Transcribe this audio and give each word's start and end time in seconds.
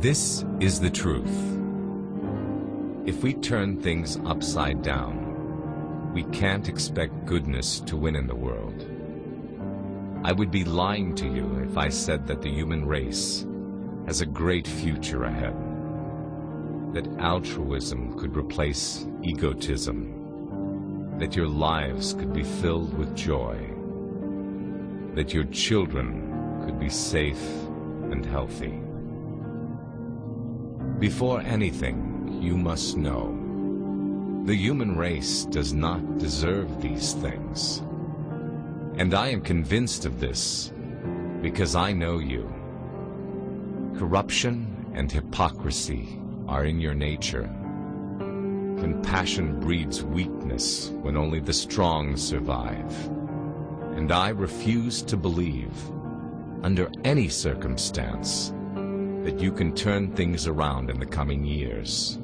This 0.00 0.44
is 0.60 0.78
the 0.78 0.90
truth. 0.90 1.58
If 3.04 3.24
we 3.24 3.34
turn 3.34 3.80
things 3.80 4.16
upside 4.24 4.80
down, 4.80 6.12
we 6.14 6.22
can't 6.22 6.68
expect 6.68 7.26
goodness 7.26 7.80
to 7.80 7.96
win 7.96 8.14
in 8.14 8.28
the 8.28 8.36
world. 8.36 8.88
I 10.22 10.30
would 10.30 10.52
be 10.52 10.62
lying 10.62 11.16
to 11.16 11.26
you 11.26 11.64
if 11.68 11.76
I 11.76 11.88
said 11.88 12.28
that 12.28 12.42
the 12.42 12.48
human 12.48 12.86
race 12.86 13.44
has 14.06 14.20
a 14.20 14.26
great 14.26 14.68
future 14.68 15.24
ahead. 15.24 15.56
That 16.94 17.08
altruism 17.18 18.16
could 18.20 18.36
replace 18.36 19.04
egotism. 19.24 21.18
That 21.18 21.34
your 21.34 21.48
lives 21.48 22.14
could 22.14 22.32
be 22.32 22.44
filled 22.44 22.96
with 22.96 23.16
joy. 23.16 23.58
That 25.16 25.34
your 25.34 25.46
children 25.46 26.62
could 26.64 26.78
be 26.78 26.88
safe 26.88 27.42
and 28.12 28.24
healthy. 28.24 28.80
Before 30.98 31.40
anything, 31.42 32.40
you 32.42 32.56
must 32.56 32.96
know 32.96 33.32
the 34.46 34.56
human 34.56 34.96
race 34.96 35.44
does 35.44 35.72
not 35.72 36.18
deserve 36.18 36.82
these 36.82 37.12
things. 37.12 37.82
And 38.96 39.14
I 39.14 39.28
am 39.28 39.40
convinced 39.42 40.06
of 40.06 40.18
this 40.18 40.72
because 41.40 41.76
I 41.76 41.92
know 41.92 42.18
you. 42.18 42.52
Corruption 43.96 44.90
and 44.92 45.12
hypocrisy 45.12 46.18
are 46.48 46.64
in 46.64 46.80
your 46.80 46.94
nature. 46.94 47.48
Compassion 48.80 49.60
breeds 49.60 50.02
weakness 50.02 50.88
when 51.02 51.16
only 51.16 51.38
the 51.38 51.52
strong 51.52 52.16
survive. 52.16 52.92
And 53.94 54.10
I 54.10 54.30
refuse 54.30 55.02
to 55.02 55.16
believe, 55.16 55.72
under 56.64 56.90
any 57.04 57.28
circumstance, 57.28 58.52
that 59.28 59.42
you 59.42 59.52
can 59.52 59.74
turn 59.74 60.10
things 60.12 60.46
around 60.46 60.88
in 60.88 60.98
the 60.98 61.04
coming 61.04 61.44
years. 61.44 62.18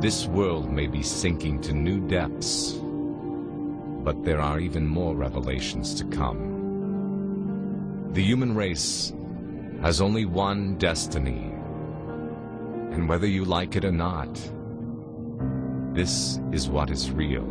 This 0.00 0.26
world 0.26 0.72
may 0.72 0.88
be 0.88 1.04
sinking 1.04 1.60
to 1.60 1.72
new 1.72 2.00
depths, 2.08 2.72
but 4.02 4.24
there 4.24 4.40
are 4.40 4.58
even 4.58 4.88
more 4.88 5.14
revelations 5.14 5.94
to 5.94 6.04
come. 6.06 8.10
The 8.12 8.24
human 8.24 8.56
race 8.56 9.12
has 9.80 10.00
only 10.00 10.24
one 10.24 10.78
destiny, 10.78 11.52
and 12.90 13.08
whether 13.08 13.28
you 13.28 13.44
like 13.44 13.76
it 13.76 13.84
or 13.84 13.92
not, 13.92 14.34
this 15.94 16.40
is 16.50 16.68
what 16.68 16.90
is 16.90 17.12
real. 17.12 17.46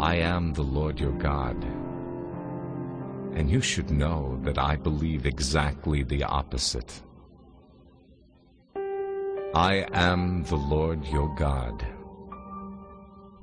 I 0.00 0.16
am 0.16 0.54
the 0.54 0.62
Lord 0.62 0.98
your 0.98 1.12
God 1.12 1.62
and 3.36 3.50
you 3.50 3.60
should 3.60 3.90
know 3.90 4.40
that 4.42 4.58
I 4.58 4.76
believe 4.76 5.26
exactly 5.26 6.02
the 6.02 6.24
opposite. 6.24 7.02
I 9.54 9.86
am 9.92 10.42
the 10.44 10.56
Lord 10.56 11.04
your 11.04 11.32
God. 11.36 11.86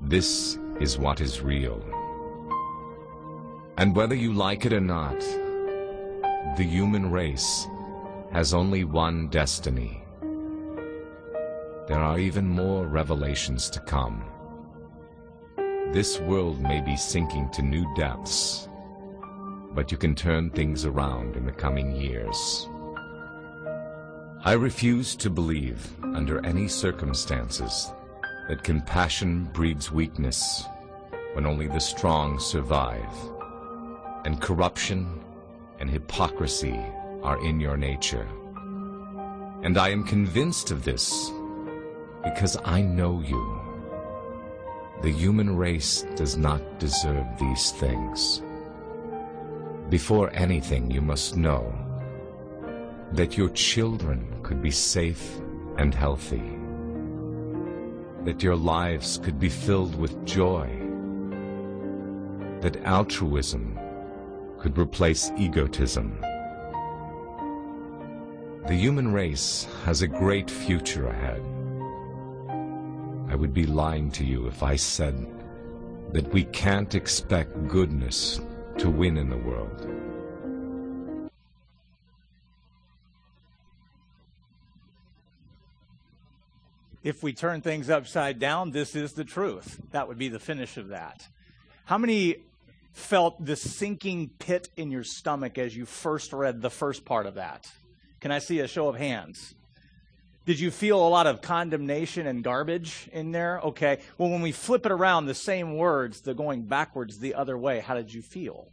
This 0.00 0.58
is 0.80 0.98
what 0.98 1.20
is 1.20 1.42
real. 1.42 1.80
And 3.78 3.94
whether 3.94 4.16
you 4.16 4.32
like 4.32 4.66
it 4.66 4.72
or 4.72 4.80
not, 4.80 5.20
the 6.56 6.66
human 6.68 7.12
race 7.12 7.68
has 8.32 8.52
only 8.52 8.82
one 8.82 9.28
destiny. 9.28 10.02
There 11.86 12.00
are 12.00 12.18
even 12.18 12.48
more 12.48 12.88
revelations 12.88 13.70
to 13.70 13.78
come. 13.78 14.24
This 15.92 16.18
world 16.18 16.60
may 16.60 16.80
be 16.80 16.96
sinking 16.96 17.50
to 17.50 17.62
new 17.62 17.86
depths 17.94 18.68
but 19.74 19.90
you 19.90 19.98
can 19.98 20.14
turn 20.14 20.50
things 20.50 20.84
around 20.84 21.36
in 21.36 21.44
the 21.44 21.52
coming 21.52 21.94
years. 21.96 22.68
I 24.44 24.52
refuse 24.52 25.16
to 25.16 25.30
believe, 25.30 25.90
under 26.02 26.44
any 26.44 26.68
circumstances, 26.68 27.92
that 28.48 28.62
compassion 28.62 29.44
breeds 29.52 29.90
weakness 29.90 30.64
when 31.32 31.46
only 31.46 31.66
the 31.66 31.80
strong 31.80 32.38
survive, 32.38 33.12
and 34.24 34.40
corruption 34.40 35.20
and 35.80 35.90
hypocrisy 35.90 36.78
are 37.22 37.42
in 37.44 37.58
your 37.58 37.76
nature. 37.76 38.28
And 39.62 39.78
I 39.78 39.88
am 39.88 40.04
convinced 40.04 40.70
of 40.70 40.84
this 40.84 41.32
because 42.22 42.56
I 42.64 42.82
know 42.82 43.20
you. 43.20 43.60
The 45.02 45.10
human 45.10 45.56
race 45.56 46.06
does 46.16 46.36
not 46.36 46.78
deserve 46.78 47.26
these 47.40 47.70
things. 47.72 48.42
Before 50.00 50.28
anything, 50.32 50.90
you 50.90 51.00
must 51.00 51.36
know 51.36 51.72
that 53.12 53.36
your 53.38 53.48
children 53.50 54.26
could 54.42 54.60
be 54.60 54.72
safe 54.72 55.40
and 55.78 55.94
healthy, 55.94 56.58
that 58.24 58.42
your 58.42 58.56
lives 58.56 59.20
could 59.22 59.38
be 59.38 59.48
filled 59.48 59.94
with 59.94 60.26
joy, 60.26 60.66
that 62.60 62.82
altruism 62.84 63.78
could 64.58 64.76
replace 64.76 65.30
egotism. 65.38 66.18
The 68.66 68.74
human 68.74 69.12
race 69.12 69.68
has 69.84 70.02
a 70.02 70.08
great 70.08 70.50
future 70.50 71.06
ahead. 71.06 71.42
I 73.30 73.36
would 73.36 73.54
be 73.54 73.66
lying 73.66 74.10
to 74.10 74.24
you 74.24 74.48
if 74.48 74.64
I 74.64 74.74
said 74.74 75.24
that 76.12 76.32
we 76.32 76.46
can't 76.46 76.96
expect 76.96 77.68
goodness 77.68 78.40
to 78.78 78.90
win 78.90 79.16
in 79.16 79.30
the 79.30 79.36
world. 79.36 79.86
If 87.02 87.22
we 87.22 87.34
turn 87.34 87.60
things 87.60 87.90
upside 87.90 88.38
down, 88.38 88.70
this 88.70 88.96
is 88.96 89.12
the 89.12 89.24
truth. 89.24 89.78
That 89.90 90.08
would 90.08 90.16
be 90.16 90.28
the 90.28 90.38
finish 90.38 90.78
of 90.78 90.88
that. 90.88 91.28
How 91.84 91.98
many 91.98 92.36
felt 92.92 93.44
the 93.44 93.56
sinking 93.56 94.30
pit 94.38 94.70
in 94.76 94.90
your 94.90 95.04
stomach 95.04 95.58
as 95.58 95.76
you 95.76 95.84
first 95.84 96.32
read 96.32 96.62
the 96.62 96.70
first 96.70 97.04
part 97.04 97.26
of 97.26 97.34
that? 97.34 97.66
Can 98.20 98.32
I 98.32 98.38
see 98.38 98.60
a 98.60 98.68
show 98.68 98.88
of 98.88 98.96
hands? 98.96 99.54
Did 100.46 100.60
you 100.60 100.70
feel 100.70 100.98
a 100.98 101.08
lot 101.08 101.26
of 101.26 101.40
condemnation 101.40 102.26
and 102.26 102.44
garbage 102.44 103.08
in 103.12 103.32
there? 103.32 103.60
Okay. 103.60 103.98
Well, 104.18 104.28
when 104.28 104.42
we 104.42 104.52
flip 104.52 104.84
it 104.84 104.92
around, 104.92 105.24
the 105.24 105.34
same 105.34 105.76
words, 105.76 106.20
they're 106.20 106.34
going 106.34 106.66
backwards 106.66 107.18
the 107.18 107.34
other 107.34 107.56
way. 107.56 107.80
How 107.80 107.94
did 107.94 108.12
you 108.12 108.20
feel? 108.20 108.68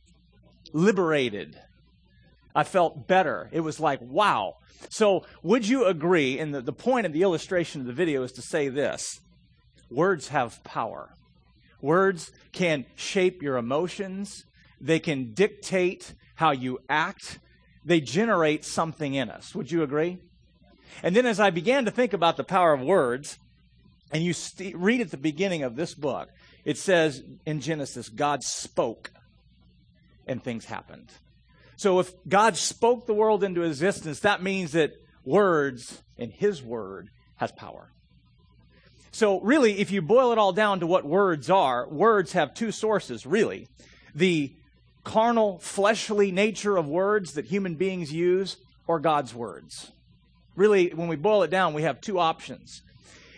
Liberated. 0.73 1.57
I 2.53 2.65
felt 2.65 3.07
better. 3.07 3.49
It 3.53 3.61
was 3.61 3.79
like, 3.79 3.99
wow. 4.01 4.55
So, 4.89 5.25
would 5.43 5.65
you 5.65 5.85
agree? 5.85 6.39
And 6.39 6.53
the, 6.53 6.61
the 6.61 6.73
point 6.73 7.05
of 7.05 7.13
the 7.13 7.21
illustration 7.21 7.79
of 7.79 7.87
the 7.87 7.93
video 7.93 8.23
is 8.23 8.33
to 8.33 8.41
say 8.41 8.67
this 8.67 9.21
words 9.89 10.29
have 10.29 10.61
power. 10.65 11.13
Words 11.81 12.31
can 12.51 12.85
shape 12.95 13.41
your 13.41 13.57
emotions, 13.57 14.43
they 14.79 14.99
can 14.99 15.33
dictate 15.33 16.13
how 16.35 16.51
you 16.51 16.79
act, 16.89 17.39
they 17.85 18.01
generate 18.01 18.65
something 18.65 19.13
in 19.13 19.29
us. 19.29 19.55
Would 19.55 19.71
you 19.71 19.83
agree? 19.83 20.19
And 21.03 21.15
then 21.15 21.25
as 21.25 21.39
I 21.39 21.49
began 21.49 21.85
to 21.85 21.91
think 21.91 22.13
about 22.13 22.37
the 22.37 22.43
power 22.43 22.73
of 22.73 22.81
words, 22.81 23.37
and 24.11 24.23
you 24.23 24.33
st- 24.33 24.75
read 24.75 25.01
at 25.01 25.11
the 25.11 25.17
beginning 25.17 25.63
of 25.63 25.75
this 25.75 25.93
book, 25.93 26.29
it 26.63 26.77
says 26.77 27.23
in 27.45 27.59
Genesis, 27.61 28.09
God 28.09 28.43
spoke 28.43 29.11
and 30.27 30.43
things 30.43 30.65
happened. 30.65 31.11
So 31.75 31.99
if 31.99 32.13
God 32.27 32.57
spoke 32.57 33.05
the 33.05 33.13
world 33.13 33.43
into 33.43 33.63
existence, 33.63 34.19
that 34.19 34.43
means 34.43 34.73
that 34.73 34.91
words 35.23 36.03
and 36.17 36.31
His 36.31 36.61
word 36.61 37.09
has 37.37 37.51
power. 37.51 37.91
So 39.11 39.41
really, 39.41 39.79
if 39.79 39.91
you 39.91 40.01
boil 40.01 40.31
it 40.31 40.37
all 40.37 40.53
down 40.53 40.79
to 40.81 40.87
what 40.87 41.05
words 41.05 41.49
are, 41.49 41.89
words 41.89 42.33
have 42.33 42.53
two 42.53 42.71
sources, 42.71 43.25
really. 43.25 43.67
The 44.13 44.55
carnal, 45.03 45.59
fleshly 45.59 46.31
nature 46.31 46.77
of 46.77 46.87
words 46.87 47.33
that 47.33 47.45
human 47.45 47.75
beings 47.75 48.13
use, 48.13 48.57
or 48.87 48.99
God's 48.99 49.33
words 49.33 49.91
really, 50.55 50.89
when 50.89 51.07
we 51.07 51.15
boil 51.15 51.43
it 51.43 51.49
down, 51.49 51.73
we 51.73 51.83
have 51.83 52.01
two 52.01 52.19
options. 52.19 52.81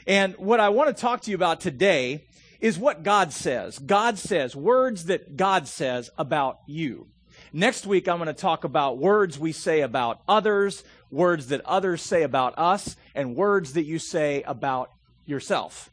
And 0.06 0.36
what 0.36 0.60
I 0.60 0.70
want 0.70 0.96
to 0.96 1.02
talk 1.02 1.22
to 1.22 1.32
you 1.32 1.36
about 1.36 1.62
today 1.62 2.26
is 2.60 2.78
what 2.78 3.04
God 3.04 3.34
says. 3.34 3.80
God 3.80 4.18
says, 4.18 4.56
words 4.56 5.06
that 5.06 5.36
God 5.38 5.68
says 5.68 6.10
about 6.18 6.60
you. 6.66 7.08
Next 7.52 7.86
week, 7.86 8.08
I'm 8.08 8.18
going 8.18 8.28
to 8.28 8.34
talk 8.34 8.64
about 8.64 8.98
words 8.98 9.38
we 9.38 9.52
say 9.52 9.82
about 9.82 10.22
others, 10.28 10.84
words 11.12 11.48
that 11.48 11.62
others 11.66 12.02
say 12.02 12.24
about 12.24 12.58
us, 12.58 12.96
and 13.14 13.36
words 13.36 13.74
that 13.74 13.84
you 13.84 14.00
say 14.00 14.44
about 14.44 14.92
yourself. 15.26 15.92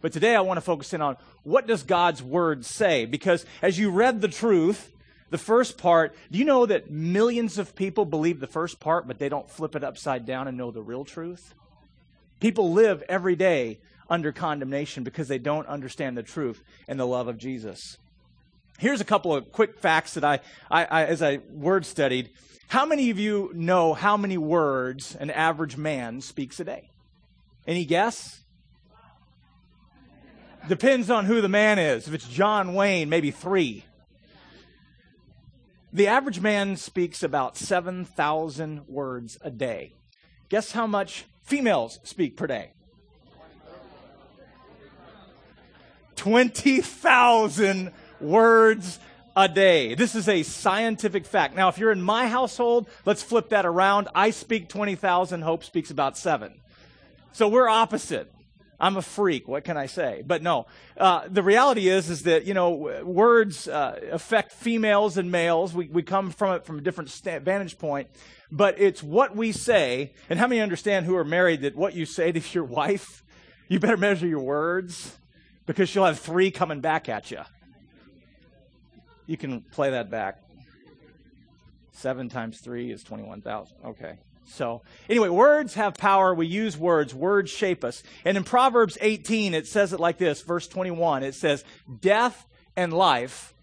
But 0.00 0.12
today 0.12 0.36
I 0.36 0.42
want 0.42 0.58
to 0.58 0.62
focus 0.62 0.92
in 0.92 1.00
on 1.00 1.16
what 1.44 1.66
does 1.66 1.82
God's 1.82 2.22
word 2.22 2.66
say? 2.66 3.06
Because 3.06 3.46
as 3.62 3.78
you 3.78 3.90
read 3.90 4.20
the 4.20 4.28
truth, 4.28 4.92
the 5.34 5.38
first 5.38 5.78
part, 5.78 6.14
do 6.30 6.38
you 6.38 6.44
know 6.44 6.64
that 6.64 6.92
millions 6.92 7.58
of 7.58 7.74
people 7.74 8.04
believe 8.04 8.38
the 8.38 8.46
first 8.46 8.78
part, 8.78 9.08
but 9.08 9.18
they 9.18 9.28
don't 9.28 9.50
flip 9.50 9.74
it 9.74 9.82
upside 9.82 10.24
down 10.24 10.46
and 10.46 10.56
know 10.56 10.70
the 10.70 10.80
real 10.80 11.04
truth? 11.04 11.54
People 12.38 12.70
live 12.70 13.02
every 13.08 13.34
day 13.34 13.80
under 14.08 14.30
condemnation 14.30 15.02
because 15.02 15.26
they 15.26 15.40
don't 15.40 15.66
understand 15.66 16.16
the 16.16 16.22
truth 16.22 16.62
and 16.86 17.00
the 17.00 17.04
love 17.04 17.26
of 17.26 17.36
Jesus. 17.36 17.98
Here's 18.78 19.00
a 19.00 19.04
couple 19.04 19.34
of 19.34 19.50
quick 19.50 19.80
facts 19.80 20.14
that 20.14 20.22
I, 20.22 20.38
I, 20.70 20.84
I, 20.84 21.04
as 21.06 21.20
I 21.20 21.40
word 21.50 21.84
studied. 21.84 22.30
How 22.68 22.86
many 22.86 23.10
of 23.10 23.18
you 23.18 23.50
know 23.56 23.92
how 23.92 24.16
many 24.16 24.38
words 24.38 25.16
an 25.16 25.30
average 25.30 25.76
man 25.76 26.20
speaks 26.20 26.60
a 26.60 26.64
day? 26.64 26.90
Any 27.66 27.84
guess? 27.84 28.38
Depends 30.68 31.10
on 31.10 31.24
who 31.24 31.40
the 31.40 31.48
man 31.48 31.80
is. 31.80 32.06
If 32.06 32.14
it's 32.14 32.28
John 32.28 32.74
Wayne, 32.74 33.08
maybe 33.08 33.32
three. 33.32 33.84
The 35.94 36.08
average 36.08 36.40
man 36.40 36.76
speaks 36.76 37.22
about 37.22 37.56
7,000 37.56 38.88
words 38.88 39.38
a 39.42 39.50
day. 39.50 39.92
Guess 40.48 40.72
how 40.72 40.88
much 40.88 41.24
females 41.42 42.00
speak 42.02 42.36
per 42.36 42.48
day? 42.48 42.72
20,000 46.16 47.92
words 48.20 48.98
a 49.36 49.48
day. 49.48 49.94
This 49.94 50.16
is 50.16 50.28
a 50.28 50.42
scientific 50.42 51.26
fact. 51.26 51.54
Now, 51.54 51.68
if 51.68 51.78
you're 51.78 51.92
in 51.92 52.02
my 52.02 52.26
household, 52.26 52.88
let's 53.04 53.22
flip 53.22 53.50
that 53.50 53.64
around. 53.64 54.08
I 54.16 54.30
speak 54.30 54.68
20,000, 54.68 55.42
Hope 55.42 55.62
speaks 55.62 55.92
about 55.92 56.18
seven. 56.18 56.54
So 57.32 57.46
we're 57.46 57.68
opposite. 57.68 58.33
I'm 58.80 58.96
a 58.96 59.02
freak. 59.02 59.46
What 59.48 59.64
can 59.64 59.76
I 59.76 59.86
say? 59.86 60.22
But 60.26 60.42
no, 60.42 60.66
uh, 60.96 61.28
the 61.28 61.42
reality 61.42 61.88
is, 61.88 62.10
is 62.10 62.22
that 62.24 62.44
you 62.44 62.54
know, 62.54 63.02
words 63.04 63.68
uh, 63.68 64.00
affect 64.10 64.52
females 64.52 65.16
and 65.16 65.30
males. 65.30 65.74
We 65.74 65.88
we 65.88 66.02
come 66.02 66.30
from 66.30 66.56
it 66.56 66.64
from 66.64 66.78
a 66.78 66.80
different 66.80 67.10
vantage 67.10 67.78
point, 67.78 68.08
but 68.50 68.80
it's 68.80 69.02
what 69.02 69.36
we 69.36 69.52
say. 69.52 70.12
And 70.28 70.38
how 70.38 70.46
many 70.46 70.60
understand 70.60 71.06
who 71.06 71.16
are 71.16 71.24
married 71.24 71.62
that 71.62 71.76
what 71.76 71.94
you 71.94 72.06
say 72.06 72.32
to 72.32 72.40
your 72.52 72.64
wife, 72.64 73.24
you 73.68 73.78
better 73.78 73.96
measure 73.96 74.26
your 74.26 74.40
words 74.40 75.18
because 75.66 75.88
she'll 75.88 76.04
have 76.04 76.18
three 76.18 76.50
coming 76.50 76.80
back 76.80 77.08
at 77.08 77.30
you. 77.30 77.40
You 79.26 79.36
can 79.36 79.62
play 79.62 79.90
that 79.90 80.10
back. 80.10 80.40
Seven 81.92 82.28
times 82.28 82.58
three 82.58 82.90
is 82.90 83.02
21,000. 83.04 83.76
Okay. 83.86 84.18
So, 84.46 84.82
anyway, 85.08 85.28
words 85.28 85.74
have 85.74 85.94
power. 85.94 86.34
We 86.34 86.46
use 86.46 86.76
words. 86.76 87.14
Words 87.14 87.50
shape 87.50 87.84
us. 87.84 88.02
And 88.24 88.36
in 88.36 88.44
Proverbs 88.44 88.98
18, 89.00 89.54
it 89.54 89.66
says 89.66 89.92
it 89.92 90.00
like 90.00 90.18
this, 90.18 90.42
verse 90.42 90.68
21. 90.68 91.22
It 91.22 91.34
says, 91.34 91.64
Death 92.00 92.46
and 92.76 92.92
life 92.92 93.54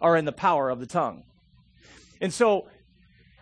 are 0.00 0.16
in 0.16 0.24
the 0.24 0.32
power 0.32 0.70
of 0.70 0.80
the 0.80 0.86
tongue. 0.86 1.24
And 2.20 2.32
so, 2.32 2.68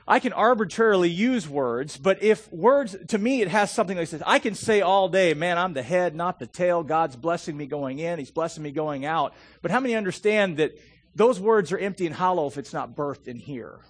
I 0.06 0.20
can 0.20 0.32
arbitrarily 0.32 1.10
use 1.10 1.46
words, 1.46 1.98
but 1.98 2.22
if 2.22 2.50
words, 2.50 2.96
to 3.08 3.18
me, 3.18 3.42
it 3.42 3.48
has 3.48 3.70
something 3.70 3.96
like 3.96 4.08
this. 4.08 4.22
I 4.24 4.38
can 4.38 4.54
say 4.54 4.80
all 4.80 5.10
day, 5.10 5.34
man, 5.34 5.58
I'm 5.58 5.74
the 5.74 5.82
head, 5.82 6.14
not 6.14 6.38
the 6.38 6.46
tail. 6.46 6.82
God's 6.82 7.14
blessing 7.14 7.56
me 7.56 7.66
going 7.66 7.98
in, 7.98 8.18
He's 8.18 8.30
blessing 8.30 8.62
me 8.62 8.70
going 8.70 9.04
out. 9.04 9.34
But 9.60 9.70
how 9.70 9.80
many 9.80 9.94
understand 9.94 10.56
that 10.56 10.72
those 11.18 11.40
words 11.40 11.72
are 11.72 11.78
empty 11.78 12.06
and 12.06 12.14
hollow 12.14 12.46
if 12.46 12.56
it's 12.58 12.72
not 12.72 12.94
birthed 12.94 13.26
in 13.26 13.38
here. 13.38 13.80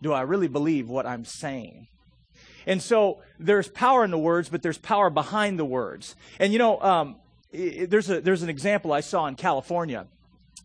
Do 0.00 0.12
I 0.12 0.22
really 0.22 0.46
believe 0.46 0.88
what 0.88 1.06
I'm 1.06 1.24
saying? 1.24 1.88
And 2.66 2.82
so 2.82 3.22
there's 3.38 3.68
power 3.68 4.04
in 4.04 4.10
the 4.10 4.18
words, 4.18 4.48
but 4.48 4.62
there's 4.62 4.78
power 4.78 5.10
behind 5.10 5.58
the 5.58 5.64
words. 5.64 6.16
And 6.38 6.52
you 6.52 6.58
know, 6.58 6.80
um, 6.80 7.16
there's, 7.52 8.08
a, 8.08 8.20
there's 8.20 8.42
an 8.42 8.48
example 8.48 8.92
I 8.92 9.00
saw 9.00 9.26
in 9.26 9.34
California. 9.34 10.06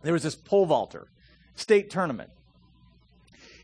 There 0.03 0.13
was 0.13 0.23
this 0.23 0.35
pole 0.35 0.65
vaulter, 0.65 1.07
state 1.55 1.89
tournament. 1.89 2.29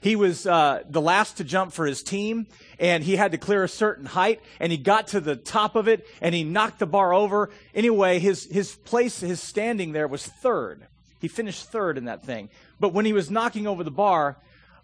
He 0.02 0.18
was 0.18 0.46
uh, 0.46 0.84
the 0.90 1.00
last 1.00 1.38
to 1.38 1.46
jump 1.46 1.72
for 1.72 1.86
his 1.86 2.04
team, 2.04 2.48
and 2.78 3.06
he 3.06 3.16
had 3.16 3.32
to 3.32 3.38
clear 3.38 3.64
a 3.64 3.70
certain 3.70 4.06
height, 4.06 4.42
and 4.60 4.70
he 4.70 4.78
got 4.78 5.08
to 5.10 5.22
the 5.22 5.38
top 5.38 5.78
of 5.78 5.88
it, 5.88 6.06
and 6.20 6.36
he 6.36 6.44
knocked 6.44 6.80
the 6.80 6.86
bar 6.86 7.14
over. 7.14 7.52
Anyway, 7.74 8.20
his, 8.20 8.44
his 8.52 8.76
place, 8.76 9.22
his 9.22 9.40
standing 9.40 9.94
there 9.94 10.10
was 10.10 10.28
third. 10.28 10.88
He 11.22 11.30
finished 11.30 11.72
third 11.72 11.98
in 11.98 12.06
that 12.06 12.26
thing. 12.26 12.50
But 12.82 12.92
when 12.92 13.06
he 13.06 13.14
was 13.14 13.32
knocking 13.32 13.66
over 13.66 13.82
the 13.82 13.92
bar, 13.92 14.36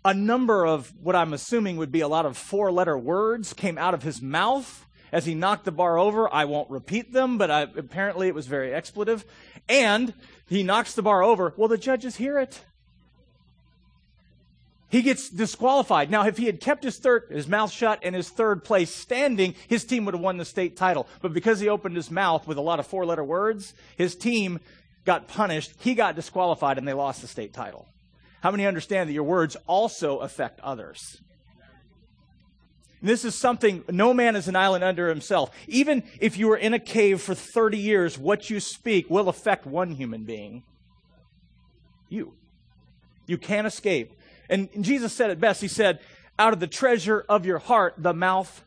a 0.05 0.13
number 0.13 0.65
of 0.65 0.93
what 1.01 1.15
I'm 1.15 1.33
assuming 1.33 1.77
would 1.77 1.91
be 1.91 2.01
a 2.01 2.07
lot 2.07 2.25
of 2.25 2.37
four 2.37 2.71
letter 2.71 2.97
words 2.97 3.53
came 3.53 3.77
out 3.77 3.93
of 3.93 4.03
his 4.03 4.21
mouth 4.21 4.85
as 5.11 5.25
he 5.25 5.33
knocked 5.33 5.65
the 5.65 5.71
bar 5.71 5.97
over. 5.97 6.33
I 6.33 6.45
won't 6.45 6.69
repeat 6.69 7.11
them, 7.11 7.37
but 7.37 7.51
I, 7.51 7.61
apparently 7.61 8.27
it 8.27 8.35
was 8.35 8.47
very 8.47 8.73
expletive. 8.73 9.25
And 9.67 10.13
he 10.47 10.63
knocks 10.63 10.93
the 10.93 11.01
bar 11.01 11.23
over. 11.23 11.53
Well, 11.57 11.67
the 11.67 11.77
judges 11.77 12.15
hear 12.15 12.39
it. 12.39 12.63
He 14.89 15.03
gets 15.03 15.29
disqualified. 15.29 16.09
Now, 16.09 16.25
if 16.25 16.37
he 16.37 16.45
had 16.47 16.59
kept 16.59 16.83
his 16.83 16.97
third, 16.97 17.25
his 17.29 17.47
mouth 17.47 17.71
shut 17.71 17.99
and 18.01 18.15
his 18.15 18.29
third 18.29 18.63
place 18.63 18.93
standing, 18.93 19.53
his 19.67 19.85
team 19.85 20.05
would 20.05 20.15
have 20.15 20.23
won 20.23 20.37
the 20.37 20.45
state 20.45 20.75
title. 20.77 21.07
But 21.21 21.33
because 21.33 21.59
he 21.59 21.69
opened 21.69 21.95
his 21.95 22.09
mouth 22.09 22.47
with 22.47 22.57
a 22.57 22.61
lot 22.61 22.79
of 22.79 22.87
four 22.87 23.05
letter 23.05 23.23
words, 23.23 23.75
his 23.97 24.15
team 24.15 24.59
got 25.05 25.27
punished, 25.27 25.73
he 25.79 25.93
got 25.93 26.15
disqualified, 26.15 26.79
and 26.79 26.87
they 26.87 26.93
lost 26.93 27.21
the 27.21 27.27
state 27.27 27.53
title. 27.53 27.87
How 28.41 28.51
many 28.51 28.65
understand 28.65 29.09
that 29.09 29.13
your 29.13 29.23
words 29.23 29.57
also 29.67 30.19
affect 30.19 30.59
others? 30.61 31.21
This 33.01 33.23
is 33.23 33.35
something, 33.35 33.83
no 33.89 34.13
man 34.13 34.35
is 34.35 34.47
an 34.47 34.55
island 34.55 34.83
under 34.83 35.07
himself. 35.07 35.51
Even 35.67 36.03
if 36.19 36.37
you 36.37 36.51
are 36.51 36.57
in 36.57 36.73
a 36.73 36.79
cave 36.79 37.21
for 37.21 37.33
30 37.33 37.77
years, 37.77 38.17
what 38.17 38.49
you 38.49 38.59
speak 38.59 39.09
will 39.09 39.29
affect 39.29 39.65
one 39.65 39.91
human 39.91 40.25
being. 40.25 40.63
You. 42.09 42.33
You 43.25 43.37
can't 43.37 43.67
escape. 43.67 44.13
And 44.49 44.69
Jesus 44.81 45.13
said 45.13 45.29
it 45.29 45.39
best. 45.39 45.61
He 45.61 45.67
said, 45.67 45.99
out 46.37 46.53
of 46.53 46.59
the 46.59 46.67
treasure 46.67 47.25
of 47.29 47.45
your 47.45 47.59
heart, 47.59 47.93
the 47.97 48.13
mouth 48.13 48.63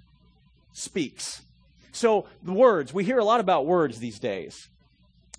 speaks. 0.73 1.43
So, 1.91 2.27
the 2.43 2.53
words, 2.53 2.95
we 2.95 3.05
hear 3.05 3.19
a 3.19 3.25
lot 3.25 3.41
about 3.41 3.67
words 3.67 3.99
these 3.99 4.19
days. 4.19 4.69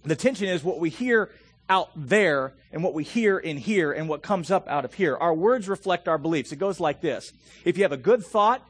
The 0.04 0.16
tension 0.16 0.50
is 0.50 0.64
what 0.64 0.80
we 0.80 0.90
hear 0.90 1.32
out 1.70 1.90
there 1.96 2.54
and 2.72 2.84
what 2.84 2.94
we 2.94 3.04
hear 3.04 3.38
in 3.38 3.58
here 3.58 3.92
and 3.92 4.10
what 4.10 4.22
comes 4.22 4.52
up 4.52 4.68
out 4.68 4.86
of 4.86 4.94
here. 4.94 5.16
Our 5.16 5.34
words 5.34 5.70
reflect 5.70 6.08
our 6.08 6.18
beliefs. 6.18 6.52
It 6.52 6.58
goes 6.58 6.80
like 6.80 7.02
this 7.02 7.34
If 7.66 7.78
you 7.78 7.84
have 7.84 7.92
a 7.92 7.98
good 7.98 8.26
thought, 8.26 8.66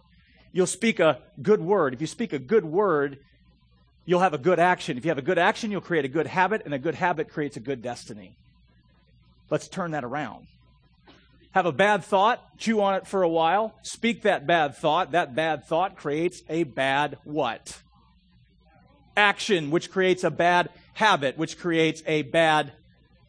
you'll 0.52 0.68
speak 0.68 1.00
a 1.00 1.20
good 1.42 1.62
word. 1.62 1.94
If 1.94 2.02
you 2.02 2.08
speak 2.08 2.34
a 2.34 2.40
good 2.40 2.66
word, 2.66 3.20
you'll 4.06 4.20
have 4.20 4.34
a 4.34 4.38
good 4.38 4.60
action. 4.60 4.98
If 4.98 5.06
you 5.06 5.10
have 5.10 5.18
a 5.18 5.24
good 5.24 5.40
action, 5.40 5.72
you'll 5.72 5.82
create 5.82 6.06
a 6.06 6.10
good 6.10 6.28
habit, 6.28 6.64
and 6.66 6.74
a 6.74 6.80
good 6.80 6.96
habit 6.96 7.30
creates 7.30 7.58
a 7.58 7.62
good 7.62 7.82
destiny. 7.82 8.36
Let's 9.50 9.68
turn 9.68 9.92
that 9.92 10.04
around. 10.04 10.48
Have 11.52 11.66
a 11.68 11.72
bad 11.72 12.04
thought, 12.04 12.58
chew 12.58 12.82
on 12.82 12.96
it 12.96 13.06
for 13.06 13.22
a 13.22 13.30
while, 13.30 13.76
speak 13.84 14.24
that 14.24 14.48
bad 14.48 14.76
thought. 14.76 15.12
That 15.12 15.36
bad 15.36 15.66
thought 15.66 15.96
creates 15.96 16.42
a 16.50 16.64
bad 16.64 17.18
what? 17.24 17.80
Action, 19.16 19.70
which 19.70 19.92
creates 19.92 20.24
a 20.24 20.32
bad 20.32 20.70
habit, 20.94 21.38
which 21.38 21.60
creates 21.60 22.02
a 22.08 22.24
bad 22.24 22.72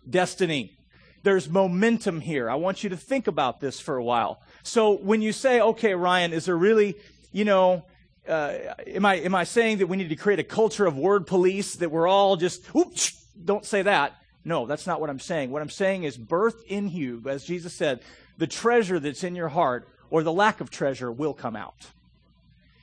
destiny. 0.08 0.76
There's 1.22 1.48
momentum 1.48 2.20
here. 2.20 2.50
I 2.50 2.56
want 2.56 2.84
you 2.84 2.90
to 2.90 2.96
think 2.96 3.26
about 3.26 3.60
this 3.60 3.80
for 3.80 3.96
a 3.96 4.04
while. 4.04 4.42
So 4.62 4.92
when 4.92 5.22
you 5.22 5.32
say, 5.32 5.60
okay, 5.60 5.94
Ryan, 5.94 6.32
is 6.32 6.46
there 6.46 6.56
really, 6.56 6.96
you 7.32 7.44
know, 7.44 7.84
uh, 8.28 8.54
am 8.86 9.04
I 9.04 9.16
am 9.16 9.34
I 9.34 9.44
saying 9.44 9.78
that 9.78 9.86
we 9.86 9.96
need 9.96 10.08
to 10.08 10.16
create 10.16 10.38
a 10.38 10.44
culture 10.44 10.86
of 10.86 10.96
word 10.96 11.26
police 11.26 11.76
that 11.76 11.90
we're 11.90 12.06
all 12.06 12.36
just 12.36 12.74
oops, 12.74 13.26
don't 13.42 13.64
say 13.64 13.82
that. 13.82 14.14
No, 14.44 14.66
that's 14.66 14.86
not 14.86 15.00
what 15.00 15.10
I'm 15.10 15.18
saying. 15.18 15.50
What 15.50 15.62
I'm 15.62 15.70
saying 15.70 16.04
is 16.04 16.16
birth 16.16 16.62
in 16.68 16.90
you, 16.90 17.22
as 17.26 17.44
Jesus 17.44 17.72
said, 17.72 18.00
the 18.36 18.46
treasure 18.46 19.00
that's 19.00 19.24
in 19.24 19.34
your 19.34 19.48
heart 19.48 19.88
or 20.10 20.22
the 20.22 20.32
lack 20.32 20.60
of 20.60 20.70
treasure 20.70 21.10
will 21.10 21.34
come 21.34 21.56
out. 21.56 21.86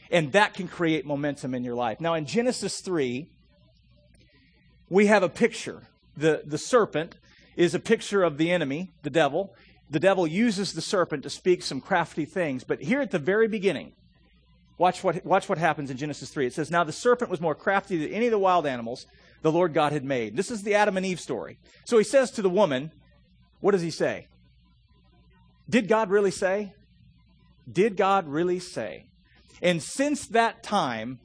And 0.09 0.31
that 0.33 0.53
can 0.53 0.67
create 0.67 1.05
momentum 1.05 1.53
in 1.55 1.63
your 1.63 1.75
life. 1.75 2.01
Now 2.01 2.15
in 2.15 2.25
Genesis 2.25 2.81
3, 2.81 3.27
we 4.89 5.05
have 5.05 5.23
a 5.23 5.29
picture. 5.29 5.83
The, 6.15 6.43
the 6.45 6.57
serpent 6.57 7.15
is 7.55 7.73
a 7.73 7.79
picture 7.79 8.23
of 8.23 8.37
the 8.37 8.51
enemy, 8.51 8.91
the 9.03 9.09
devil. 9.09 9.53
The 9.89 9.99
devil 9.99 10.25
uses 10.25 10.73
the 10.73 10.81
serpent 10.81 11.23
to 11.23 11.29
speak 11.29 11.63
some 11.63 11.81
crafty 11.81 12.25
things. 12.25 12.63
But 12.63 12.81
here 12.81 13.01
at 13.01 13.11
the 13.11 13.19
very 13.19 13.47
beginning, 13.47 13.93
watch 14.77 15.03
what, 15.03 15.25
watch 15.25 15.49
what 15.49 15.57
happens 15.57 15.91
in 15.91 15.97
Genesis 15.97 16.29
3. 16.29 16.47
It 16.47 16.53
says, 16.53 16.71
Now 16.71 16.83
the 16.83 16.91
serpent 16.91 17.29
was 17.29 17.41
more 17.41 17.55
crafty 17.55 17.97
than 17.97 18.09
any 18.09 18.27
of 18.27 18.31
the 18.31 18.39
wild 18.39 18.65
animals 18.65 19.05
the 19.41 19.51
Lord 19.51 19.73
God 19.73 19.91
had 19.91 20.03
made. 20.03 20.35
This 20.35 20.51
is 20.51 20.63
the 20.63 20.75
Adam 20.75 20.97
and 20.97 21.05
Eve 21.05 21.19
story. 21.19 21.57
So 21.85 21.97
he 21.97 22.03
says 22.03 22.31
to 22.31 22.41
the 22.41 22.49
woman, 22.49 22.91
What 23.59 23.71
does 23.71 23.81
he 23.81 23.91
say? 23.91 24.27
Did 25.69 25.87
God 25.87 26.09
really 26.09 26.31
say? 26.31 26.73
Did 27.71 27.95
God 27.95 28.27
really 28.27 28.59
say? 28.59 29.05
And 29.61 29.81
since 29.81 30.25
that 30.27 30.63
time, 30.63 31.19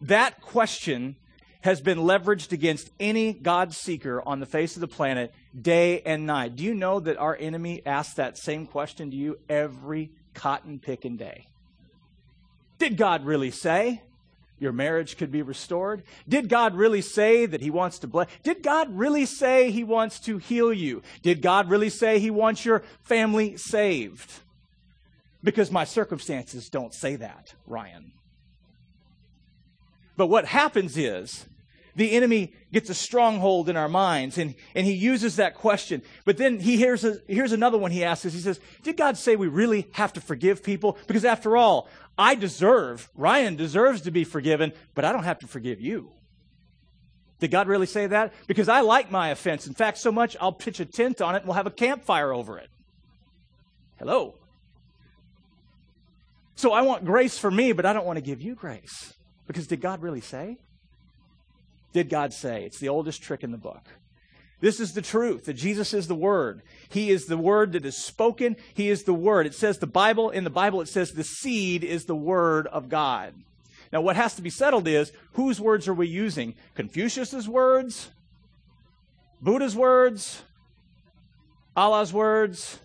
that 0.00 0.40
question 0.40 1.16
has 1.60 1.80
been 1.80 1.98
leveraged 1.98 2.52
against 2.52 2.90
any 3.00 3.32
God 3.32 3.74
seeker 3.74 4.22
on 4.24 4.40
the 4.40 4.46
face 4.46 4.76
of 4.76 4.80
the 4.80 4.88
planet 4.88 5.34
day 5.60 6.00
and 6.02 6.26
night. 6.26 6.56
Do 6.56 6.64
you 6.64 6.74
know 6.74 7.00
that 7.00 7.18
our 7.18 7.36
enemy 7.38 7.82
asks 7.84 8.14
that 8.14 8.38
same 8.38 8.66
question 8.66 9.10
to 9.10 9.16
you 9.16 9.38
every 9.48 10.10
cotton 10.34 10.78
picking 10.78 11.16
day? 11.16 11.46
Did 12.78 12.96
God 12.96 13.24
really 13.24 13.50
say 13.50 14.02
your 14.60 14.72
marriage 14.72 15.16
could 15.16 15.32
be 15.32 15.42
restored? 15.42 16.04
Did 16.28 16.48
God 16.48 16.74
really 16.74 17.02
say 17.02 17.46
that 17.46 17.60
He 17.60 17.70
wants 17.70 17.98
to 18.00 18.06
bless? 18.06 18.28
Did 18.42 18.62
God 18.62 18.96
really 18.96 19.26
say 19.26 19.70
He 19.70 19.82
wants 19.82 20.20
to 20.20 20.38
heal 20.38 20.72
you? 20.72 21.02
Did 21.22 21.42
God 21.42 21.70
really 21.70 21.90
say 21.90 22.20
He 22.20 22.30
wants 22.30 22.64
your 22.64 22.82
family 23.02 23.56
saved? 23.56 24.32
Because 25.42 25.70
my 25.70 25.84
circumstances 25.84 26.68
don't 26.68 26.94
say 26.94 27.16
that, 27.16 27.54
Ryan. 27.66 28.12
But 30.18 30.26
what 30.26 30.46
happens 30.46 30.96
is 30.96 31.46
the 31.94 32.10
enemy 32.10 32.52
gets 32.72 32.90
a 32.90 32.94
stronghold 32.94 33.68
in 33.68 33.76
our 33.76 33.88
minds 33.88 34.36
and, 34.36 34.56
and 34.74 34.84
he 34.84 34.92
uses 34.92 35.36
that 35.36 35.54
question. 35.54 36.02
But 36.24 36.38
then 36.38 36.58
he 36.58 36.76
hears, 36.76 37.04
a, 37.04 37.18
here's 37.28 37.52
another 37.52 37.78
one 37.78 37.92
he 37.92 38.04
asks 38.04 38.26
us. 38.26 38.32
He 38.32 38.40
says, 38.40 38.58
Did 38.82 38.96
God 38.96 39.16
say 39.16 39.36
we 39.36 39.46
really 39.46 39.86
have 39.92 40.12
to 40.14 40.20
forgive 40.20 40.64
people? 40.64 40.98
Because 41.06 41.24
after 41.24 41.56
all, 41.56 41.88
I 42.18 42.34
deserve, 42.34 43.08
Ryan 43.14 43.54
deserves 43.54 44.00
to 44.02 44.10
be 44.10 44.24
forgiven, 44.24 44.72
but 44.96 45.04
I 45.04 45.12
don't 45.12 45.22
have 45.22 45.38
to 45.38 45.46
forgive 45.46 45.80
you. 45.80 46.10
Did 47.38 47.52
God 47.52 47.68
really 47.68 47.86
say 47.86 48.08
that? 48.08 48.34
Because 48.48 48.68
I 48.68 48.80
like 48.80 49.12
my 49.12 49.28
offense. 49.28 49.68
In 49.68 49.74
fact, 49.74 49.98
so 49.98 50.10
much 50.10 50.36
I'll 50.40 50.52
pitch 50.52 50.80
a 50.80 50.84
tent 50.84 51.20
on 51.20 51.36
it 51.36 51.38
and 51.38 51.46
we'll 51.46 51.54
have 51.54 51.68
a 51.68 51.70
campfire 51.70 52.34
over 52.34 52.58
it. 52.58 52.70
Hello. 54.00 54.34
So 56.56 56.72
I 56.72 56.82
want 56.82 57.04
grace 57.04 57.38
for 57.38 57.52
me, 57.52 57.70
but 57.70 57.86
I 57.86 57.92
don't 57.92 58.04
want 58.04 58.16
to 58.16 58.24
give 58.24 58.42
you 58.42 58.56
grace. 58.56 59.14
Because 59.48 59.66
did 59.66 59.80
God 59.80 60.02
really 60.02 60.20
say? 60.20 60.58
Did 61.92 62.08
God 62.08 62.32
say? 62.32 62.64
It's 62.64 62.78
the 62.78 62.90
oldest 62.90 63.22
trick 63.22 63.42
in 63.42 63.50
the 63.50 63.58
book. 63.58 63.82
This 64.60 64.78
is 64.78 64.92
the 64.92 65.02
truth 65.02 65.46
that 65.46 65.54
Jesus 65.54 65.94
is 65.94 66.06
the 66.06 66.14
Word. 66.14 66.62
He 66.88 67.10
is 67.10 67.26
the 67.26 67.38
Word 67.38 67.72
that 67.72 67.84
is 67.84 67.96
spoken. 67.96 68.56
He 68.74 68.88
is 68.90 69.04
the 69.04 69.14
Word. 69.14 69.46
It 69.46 69.54
says 69.54 69.78
the 69.78 69.86
Bible, 69.86 70.30
in 70.30 70.44
the 70.44 70.50
Bible, 70.50 70.80
it 70.80 70.88
says 70.88 71.12
the 71.12 71.24
seed 71.24 71.82
is 71.82 72.04
the 72.04 72.16
Word 72.16 72.66
of 72.66 72.88
God. 72.88 73.34
Now, 73.92 74.00
what 74.00 74.16
has 74.16 74.34
to 74.34 74.42
be 74.42 74.50
settled 74.50 74.86
is 74.86 75.12
whose 75.32 75.60
words 75.60 75.88
are 75.88 75.94
we 75.94 76.08
using? 76.08 76.54
Confucius's 76.74 77.48
words? 77.48 78.10
Buddha's 79.40 79.76
words? 79.76 80.42
Allah's 81.74 82.12
words? 82.12 82.80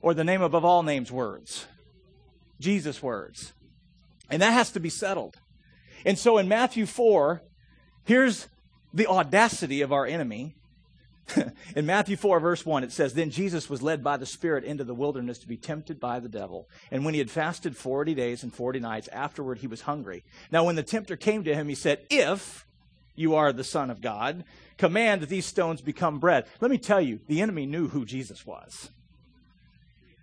Or 0.00 0.14
the 0.14 0.24
name 0.24 0.40
above 0.40 0.64
all 0.64 0.82
names 0.82 1.12
words? 1.12 1.66
Jesus' 2.60 3.02
words. 3.02 3.52
And 4.30 4.40
that 4.40 4.52
has 4.52 4.70
to 4.72 4.80
be 4.80 4.88
settled. 4.88 5.36
And 6.04 6.18
so 6.18 6.38
in 6.38 6.48
Matthew 6.48 6.86
4, 6.86 7.42
here's 8.04 8.48
the 8.92 9.06
audacity 9.06 9.82
of 9.82 9.92
our 9.92 10.06
enemy. 10.06 10.56
in 11.76 11.86
Matthew 11.86 12.16
4, 12.16 12.40
verse 12.40 12.66
1, 12.66 12.84
it 12.84 12.92
says, 12.92 13.14
Then 13.14 13.30
Jesus 13.30 13.70
was 13.70 13.82
led 13.82 14.02
by 14.02 14.16
the 14.16 14.26
Spirit 14.26 14.64
into 14.64 14.84
the 14.84 14.94
wilderness 14.94 15.38
to 15.38 15.48
be 15.48 15.56
tempted 15.56 16.00
by 16.00 16.20
the 16.20 16.28
devil. 16.28 16.68
And 16.90 17.04
when 17.04 17.14
he 17.14 17.18
had 17.18 17.30
fasted 17.30 17.76
40 17.76 18.14
days 18.14 18.42
and 18.42 18.52
40 18.52 18.80
nights, 18.80 19.08
afterward 19.08 19.58
he 19.58 19.66
was 19.66 19.82
hungry. 19.82 20.24
Now, 20.50 20.64
when 20.64 20.76
the 20.76 20.82
tempter 20.82 21.16
came 21.16 21.44
to 21.44 21.54
him, 21.54 21.68
he 21.68 21.74
said, 21.74 22.00
If 22.10 22.66
you 23.14 23.34
are 23.34 23.52
the 23.52 23.64
Son 23.64 23.90
of 23.90 24.00
God, 24.00 24.44
command 24.78 25.22
that 25.22 25.28
these 25.28 25.46
stones 25.46 25.80
become 25.80 26.18
bread. 26.18 26.46
Let 26.60 26.70
me 26.70 26.78
tell 26.78 27.00
you, 27.00 27.20
the 27.26 27.40
enemy 27.40 27.66
knew 27.66 27.88
who 27.88 28.04
Jesus 28.04 28.46
was. 28.46 28.90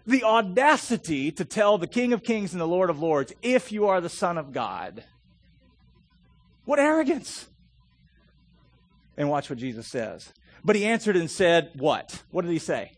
The 0.05 0.23
audacity 0.23 1.31
to 1.33 1.45
tell 1.45 1.77
the 1.77 1.87
King 1.87 2.13
of 2.13 2.23
Kings 2.23 2.53
and 2.53 2.61
the 2.61 2.67
Lord 2.67 2.89
of 2.89 2.99
Lords, 2.99 3.33
If 3.41 3.71
you 3.71 3.87
are 3.87 4.01
the 4.01 4.09
Son 4.09 4.37
of 4.37 4.51
God. 4.51 5.03
What 6.67 6.79
arrogance! 6.79 7.47
And 9.15 9.29
watch 9.29 9.49
what 9.49 9.57
Jesus 9.57 9.87
says. 9.87 10.33
But 10.65 10.75
he 10.75 10.83
answered 10.83 11.15
and 11.15 11.31
said, 11.31 11.71
What? 11.75 12.23
What 12.29 12.41
did 12.41 12.51
he 12.51 12.59
say? 12.59 12.91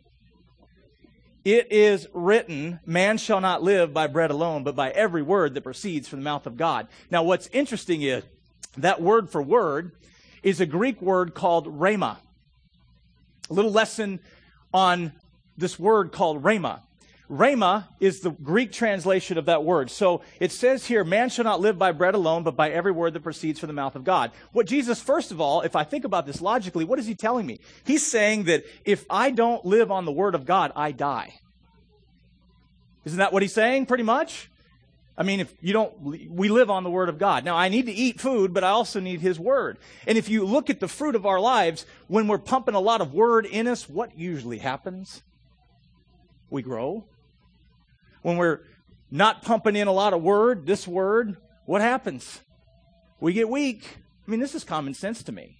It 1.45 1.71
is 1.71 2.07
written, 2.11 2.79
Man 2.87 3.19
shall 3.19 3.39
not 3.39 3.61
live 3.61 3.93
by 3.93 4.07
bread 4.07 4.31
alone, 4.31 4.63
but 4.63 4.75
by 4.75 4.89
every 4.89 5.21
word 5.21 5.53
that 5.53 5.61
proceeds 5.61 6.07
from 6.07 6.21
the 6.21 6.23
mouth 6.23 6.47
of 6.47 6.57
God. 6.57 6.87
Now, 7.11 7.21
what's 7.21 7.45
interesting 7.53 8.01
is 8.01 8.23
that 8.77 9.03
word 9.03 9.29
for 9.29 9.39
word 9.39 9.91
is 10.41 10.59
a 10.59 10.65
Greek 10.65 10.99
word 10.99 11.35
called 11.35 11.67
rhema. 11.67 12.17
A 13.51 13.53
little 13.53 13.71
lesson 13.71 14.19
on 14.73 15.13
this 15.55 15.77
word 15.77 16.11
called 16.11 16.41
rhema. 16.41 16.81
Rhema 17.29 17.87
is 17.99 18.21
the 18.21 18.31
Greek 18.31 18.71
translation 18.71 19.37
of 19.37 19.45
that 19.45 19.63
word. 19.63 19.91
So 19.91 20.21
it 20.39 20.51
says 20.51 20.85
here, 20.87 21.03
man 21.03 21.29
shall 21.29 21.45
not 21.45 21.61
live 21.61 21.77
by 21.77 21.91
bread 21.91 22.15
alone, 22.15 22.43
but 22.43 22.55
by 22.55 22.71
every 22.71 22.91
word 22.91 23.13
that 23.13 23.21
proceeds 23.21 23.59
from 23.59 23.67
the 23.67 23.73
mouth 23.73 23.95
of 23.95 24.03
God. 24.03 24.31
What 24.51 24.65
Jesus, 24.65 24.99
first 24.99 25.31
of 25.31 25.39
all, 25.39 25.61
if 25.61 25.75
I 25.75 25.83
think 25.83 26.05
about 26.05 26.25
this 26.25 26.41
logically, 26.41 26.85
what 26.85 26.97
is 26.97 27.05
he 27.05 27.13
telling 27.13 27.45
me? 27.45 27.59
He's 27.83 28.05
saying 28.05 28.45
that 28.45 28.63
if 28.83 29.05
I 29.09 29.29
don't 29.29 29.63
live 29.63 29.91
on 29.91 30.05
the 30.05 30.11
word 30.11 30.33
of 30.33 30.45
God, 30.45 30.71
I 30.75 30.91
die. 30.91 31.35
Isn't 33.05 33.19
that 33.19 33.31
what 33.31 33.43
he's 33.43 33.53
saying, 33.53 33.85
pretty 33.85 34.03
much? 34.03 34.49
I 35.15 35.23
mean, 35.23 35.41
if 35.41 35.53
you 35.61 35.73
don't, 35.73 35.99
we 35.99 36.47
live 36.47 36.69
on 36.69 36.85
the 36.85 36.89
Word 36.89 37.09
of 37.09 37.17
God. 37.17 37.43
Now, 37.43 37.57
I 37.57 37.67
need 37.67 37.87
to 37.87 37.91
eat 37.91 38.21
food, 38.21 38.53
but 38.53 38.63
I 38.63 38.69
also 38.69 39.01
need 39.01 39.19
His 39.19 39.37
Word. 39.37 39.77
And 40.07 40.17
if 40.17 40.29
you 40.29 40.45
look 40.45 40.69
at 40.69 40.79
the 40.79 40.87
fruit 40.87 41.13
of 41.13 41.25
our 41.25 41.41
lives, 41.41 41.85
when 42.07 42.29
we're 42.29 42.37
pumping 42.37 42.73
a 42.73 42.79
lot 42.79 43.01
of 43.01 43.13
Word 43.13 43.45
in 43.45 43.67
us, 43.67 43.89
what 43.89 44.17
usually 44.17 44.59
happens? 44.59 45.21
We 46.49 46.61
grow 46.61 47.03
when 48.21 48.37
we're 48.37 48.61
not 49.11 49.41
pumping 49.41 49.75
in 49.75 49.87
a 49.87 49.91
lot 49.91 50.13
of 50.13 50.21
word, 50.21 50.65
this 50.65 50.87
word, 50.87 51.37
what 51.65 51.81
happens? 51.81 52.41
We 53.19 53.33
get 53.33 53.49
weak. 53.49 53.97
I 54.27 54.31
mean, 54.31 54.39
this 54.39 54.55
is 54.55 54.63
common 54.63 54.93
sense 54.93 55.23
to 55.23 55.31
me. 55.31 55.57